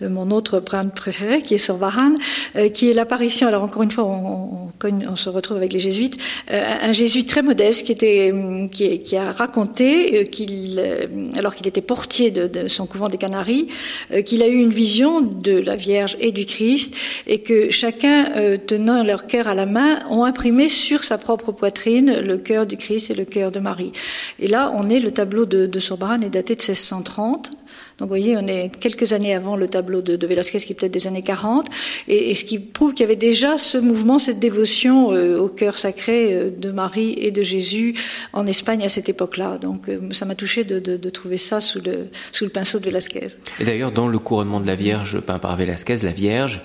de 0.00 0.08
mon 0.08 0.30
autre 0.30 0.60
prêtre 0.60 0.80
préféré, 0.92 1.42
qui 1.42 1.54
est 1.54 1.58
sur 1.58 1.76
Varane, 1.76 2.16
euh, 2.56 2.68
qui 2.68 2.90
est 2.90 2.94
l'apparition, 2.94 3.48
alors 3.48 3.62
encore 3.62 3.82
une 3.82 3.90
fois, 3.90 4.04
on, 4.04 4.69
on, 4.84 5.16
se 5.16 5.28
retrouve 5.28 5.56
avec 5.56 5.72
les 5.72 5.78
jésuites, 5.78 6.16
euh, 6.50 6.60
un 6.82 6.92
jésuite 6.92 7.28
très 7.28 7.42
modeste 7.42 7.86
qui, 7.86 7.92
était, 7.92 8.32
qui, 8.70 9.00
qui 9.00 9.16
a 9.16 9.32
raconté 9.32 10.28
qu'il, 10.30 10.78
euh, 10.78 11.06
alors 11.36 11.54
qu'il 11.54 11.66
était 11.66 11.80
portier 11.80 12.30
de, 12.30 12.68
son 12.68 12.86
couvent 12.86 13.08
des 13.08 13.18
Canaries, 13.18 13.68
euh, 14.12 14.22
qu'il 14.22 14.42
a 14.42 14.48
eu 14.48 14.60
une 14.60 14.70
vision 14.70 15.20
de 15.20 15.52
la 15.52 15.76
Vierge 15.76 16.16
et 16.20 16.32
du 16.32 16.46
Christ, 16.46 16.96
et 17.26 17.40
que 17.40 17.70
chacun, 17.70 18.32
euh, 18.36 18.56
tenant 18.56 19.02
leur 19.02 19.26
cœur 19.26 19.48
à 19.48 19.54
la 19.54 19.66
main, 19.66 20.00
ont 20.08 20.24
imprimé 20.24 20.68
sur 20.68 21.04
sa 21.04 21.18
propre 21.18 21.52
poitrine 21.52 22.20
le 22.20 22.38
cœur 22.38 22.66
du 22.66 22.76
Christ 22.76 23.10
et 23.10 23.14
le 23.14 23.24
cœur 23.24 23.50
de 23.50 23.60
Marie. 23.60 23.92
Et 24.38 24.48
là, 24.48 24.72
on 24.74 24.88
est 24.88 25.00
le 25.00 25.10
tableau 25.10 25.46
de, 25.46 25.66
de 25.66 25.80
est 25.80 26.30
daté 26.30 26.54
de 26.54 26.60
1630. 26.60 27.50
Donc 28.00 28.08
vous 28.08 28.14
voyez, 28.14 28.36
on 28.38 28.46
est 28.46 28.70
quelques 28.80 29.12
années 29.12 29.34
avant 29.34 29.56
le 29.56 29.68
tableau 29.68 30.00
de, 30.00 30.16
de 30.16 30.26
Velázquez, 30.26 30.58
qui 30.58 30.72
est 30.72 30.74
peut-être 30.74 30.92
des 30.92 31.06
années 31.06 31.22
40, 31.22 31.66
et, 32.08 32.34
ce 32.34 32.44
qui 32.44 32.58
prouve 32.58 32.94
qu'il 32.94 33.04
y 33.04 33.06
avait 33.06 33.16
déjà 33.16 33.58
ce 33.58 33.76
mouvement, 33.76 34.18
cette 34.18 34.38
dévotion 34.38 35.12
euh, 35.12 35.38
au 35.38 35.48
cœur 35.48 35.76
sacré 35.76 36.32
euh, 36.32 36.50
de 36.50 36.70
Marie 36.70 37.14
et 37.18 37.30
de 37.30 37.42
Jésus 37.42 37.94
en 38.32 38.46
Espagne 38.46 38.82
à 38.84 38.88
cette 38.88 39.10
époque-là. 39.10 39.58
Donc 39.58 39.88
euh, 39.88 39.98
ça 40.12 40.24
m'a 40.24 40.34
touché 40.34 40.64
de, 40.64 41.10
trouver 41.10 41.36
ça 41.36 41.60
sous 41.60 41.80
le, 41.80 42.08
sous 42.32 42.44
le 42.44 42.50
pinceau 42.50 42.78
de 42.78 42.86
Velázquez. 42.86 43.28
Et 43.58 43.64
d'ailleurs, 43.64 43.90
dans 43.90 44.08
le 44.08 44.18
couronnement 44.18 44.60
de 44.60 44.66
la 44.66 44.76
Vierge 44.76 45.20
peint 45.20 45.38
par 45.38 45.56
Velázquez, 45.56 45.98
la 46.02 46.12
Vierge 46.12 46.62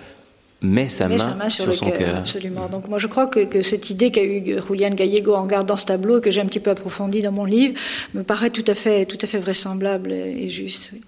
met 0.62 0.90
sa, 0.90 1.08
met 1.08 1.18
main, 1.18 1.24
sa 1.24 1.36
main, 1.36 1.50
sur, 1.50 1.64
sur 1.66 1.76
son 1.76 1.92
cœur. 1.92 2.18
Absolument. 2.18 2.68
Donc 2.68 2.88
moi 2.88 2.98
je 2.98 3.08
crois 3.08 3.28
que, 3.28 3.46
que 3.46 3.62
cette 3.62 3.90
idée 3.90 4.12
qu'a 4.12 4.24
eu 4.24 4.58
Julian 4.68 4.90
Gallego 4.90 5.36
en 5.36 5.44
regardant 5.44 5.76
ce 5.76 5.86
tableau 5.86 6.22
que 6.22 6.32
j'ai 6.32 6.42
un 6.42 6.46
petit 6.46 6.60
peu 6.60 6.72
approfondi 6.72 7.22
dans 7.22 7.32
mon 7.32 7.46
livre 7.46 7.80
me 8.14 8.24
paraît 8.24 8.50
tout 8.50 8.64
à 8.68 8.74
fait, 8.74 9.06
tout 9.06 9.18
à 9.22 9.28
fait 9.28 9.40
vraisemblable 9.40 10.12
et 10.12 10.50
juste. 10.50 10.92
Oui. 10.94 11.02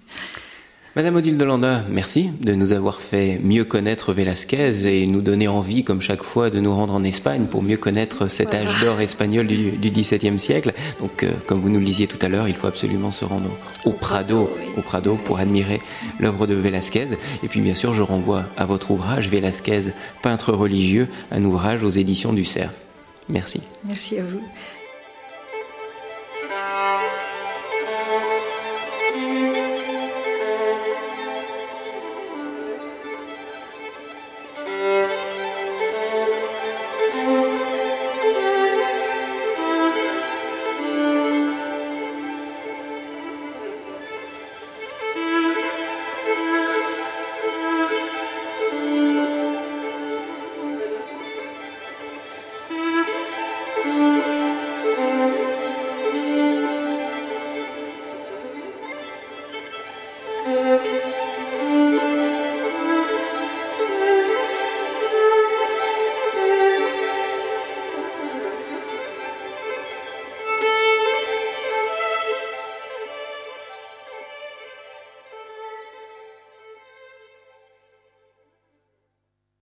Madame 0.96 1.16
Odile 1.16 1.36
de 1.36 1.44
Landa, 1.44 1.84
merci 1.90 2.30
de 2.40 2.54
nous 2.54 2.72
avoir 2.72 3.00
fait 3.02 3.38
mieux 3.42 3.64
connaître 3.64 4.14
Velázquez 4.14 4.86
et 4.86 5.06
nous 5.06 5.20
donner 5.20 5.46
envie, 5.46 5.84
comme 5.84 6.00
chaque 6.00 6.22
fois, 6.22 6.48
de 6.48 6.60
nous 6.60 6.74
rendre 6.74 6.94
en 6.94 7.04
Espagne 7.04 7.44
pour 7.44 7.62
mieux 7.62 7.76
connaître 7.76 8.26
cet 8.28 8.48
voilà. 8.48 8.64
âge 8.64 8.80
d'or 8.80 9.00
espagnol 9.00 9.46
du, 9.46 9.72
du 9.72 9.90
XVIIe 9.90 10.38
siècle. 10.38 10.72
Donc, 10.98 11.22
euh, 11.22 11.30
comme 11.46 11.60
vous 11.60 11.68
nous 11.68 11.78
le 11.78 11.84
disiez 11.84 12.06
tout 12.06 12.18
à 12.22 12.28
l'heure, 12.28 12.48
il 12.48 12.54
faut 12.54 12.66
absolument 12.66 13.10
se 13.10 13.26
rendre 13.26 13.50
au 13.84 13.90
Prado, 13.90 14.50
au 14.78 14.80
Prado 14.80 15.16
pour 15.26 15.38
admirer 15.38 15.80
l'œuvre 16.18 16.46
de 16.46 16.54
Velázquez. 16.54 17.08
Et 17.42 17.48
puis, 17.48 17.60
bien 17.60 17.74
sûr, 17.74 17.92
je 17.92 18.02
renvoie 18.02 18.46
à 18.56 18.64
votre 18.64 18.90
ouvrage 18.90 19.28
Velázquez, 19.28 19.92
peintre 20.22 20.54
religieux, 20.54 21.08
un 21.30 21.44
ouvrage 21.44 21.84
aux 21.84 21.90
éditions 21.90 22.32
du 22.32 22.46
Cerf. 22.46 22.72
Merci. 23.28 23.60
Merci 23.86 24.18
à 24.18 24.22
vous. 24.22 24.40